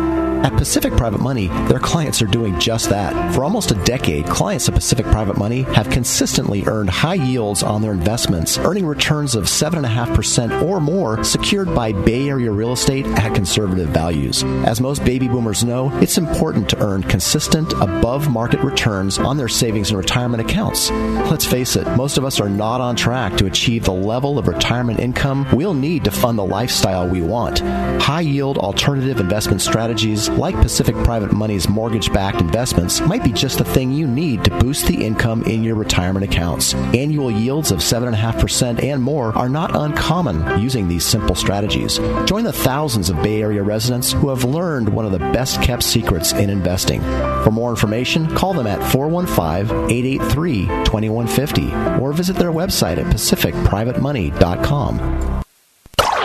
At 0.43 0.55
Pacific 0.57 0.93
Private 0.93 1.19
Money, 1.21 1.47
their 1.67 1.79
clients 1.79 2.21
are 2.21 2.27
doing 2.27 2.59
just 2.59 2.89
that. 2.89 3.33
For 3.33 3.43
almost 3.43 3.71
a 3.71 3.83
decade, 3.83 4.25
clients 4.27 4.67
of 4.67 4.73
Pacific 4.73 5.05
Private 5.07 5.37
Money 5.37 5.63
have 5.63 5.89
consistently 5.89 6.63
earned 6.65 6.89
high 6.89 7.15
yields 7.15 7.61
on 7.61 7.81
their 7.81 7.91
investments, 7.91 8.57
earning 8.57 8.85
returns 8.85 9.35
of 9.35 9.45
7.5% 9.45 10.63
or 10.63 10.79
more 10.79 11.23
secured 11.23 11.73
by 11.75 11.91
Bay 11.91 12.29
Area 12.29 12.51
real 12.51 12.71
estate 12.71 13.05
at 13.05 13.35
conservative 13.35 13.89
values. 13.89 14.43
As 14.65 14.79
most 14.79 15.03
baby 15.03 15.27
boomers 15.27 15.63
know, 15.63 15.91
it's 15.99 16.17
important 16.17 16.69
to 16.69 16.81
earn 16.81 17.03
consistent, 17.03 17.73
above 17.73 18.29
market 18.29 18.61
returns 18.61 19.17
on 19.17 19.37
their 19.37 19.49
savings 19.49 19.89
and 19.89 19.97
retirement 19.97 20.41
accounts. 20.41 20.89
Let's 20.91 21.45
face 21.45 21.75
it, 21.75 21.87
most 21.97 22.17
of 22.17 22.25
us 22.25 22.39
are 22.39 22.49
not 22.49 22.81
on 22.81 22.95
track 22.95 23.37
to 23.37 23.45
achieve 23.45 23.83
the 23.83 23.93
level 23.93 24.39
of 24.39 24.47
retirement 24.47 24.99
income 24.99 25.47
we'll 25.51 25.73
need 25.73 26.03
to 26.05 26.11
fund 26.11 26.37
the 26.37 26.45
lifestyle 26.45 27.07
we 27.07 27.21
want. 27.21 27.59
High 27.59 28.21
yield 28.21 28.57
alternative 28.57 29.19
investment 29.19 29.61
strategies 29.61 30.28
like 30.37 30.55
Pacific 30.55 30.95
Private 31.03 31.33
Money's 31.33 31.69
mortgage 31.69 32.11
backed 32.13 32.41
investments 32.41 33.01
might 33.01 33.23
be 33.23 33.31
just 33.31 33.57
the 33.57 33.63
thing 33.63 33.91
you 33.91 34.07
need 34.07 34.43
to 34.43 34.57
boost 34.59 34.87
the 34.87 35.05
income 35.05 35.43
in 35.43 35.63
your 35.63 35.75
retirement 35.75 36.23
accounts. 36.23 36.73
Annual 36.73 37.31
yields 37.31 37.71
of 37.71 37.79
7.5% 37.79 38.83
and 38.83 39.03
more 39.03 39.35
are 39.37 39.49
not 39.49 39.75
uncommon 39.75 40.61
using 40.61 40.87
these 40.87 41.05
simple 41.05 41.35
strategies. 41.35 41.97
Join 42.25 42.43
the 42.43 42.53
thousands 42.53 43.09
of 43.09 43.21
Bay 43.21 43.41
Area 43.41 43.63
residents 43.63 44.11
who 44.11 44.29
have 44.29 44.43
learned 44.43 44.89
one 44.89 45.05
of 45.05 45.11
the 45.11 45.19
best 45.19 45.61
kept 45.61 45.83
secrets 45.83 46.33
in 46.33 46.49
investing. 46.49 47.01
For 47.43 47.51
more 47.51 47.69
information, 47.69 48.33
call 48.35 48.53
them 48.53 48.67
at 48.67 48.91
415 48.91 49.89
883 49.89 50.65
2150 50.85 52.01
or 52.01 52.13
visit 52.13 52.35
their 52.35 52.51
website 52.51 52.97
at 52.97 53.05
pacificprivatemoney.com. 53.07 55.38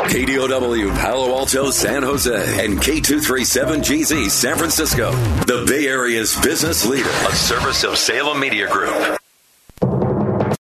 KDOW 0.05 0.94
Palo 1.00 1.36
Alto, 1.36 1.70
San 1.70 2.02
Jose, 2.02 2.64
and 2.64 2.78
K237GZ 2.78 4.30
San 4.30 4.57
Francisco. 4.57 5.11
The 5.46 5.64
Bay 5.66 5.86
Area's 5.86 6.38
business 6.40 6.86
leader, 6.86 7.11
a 7.11 7.34
service 7.34 7.84
of 7.84 7.98
Salem 7.98 8.38
Media 8.38 8.70
Group. 8.70 9.18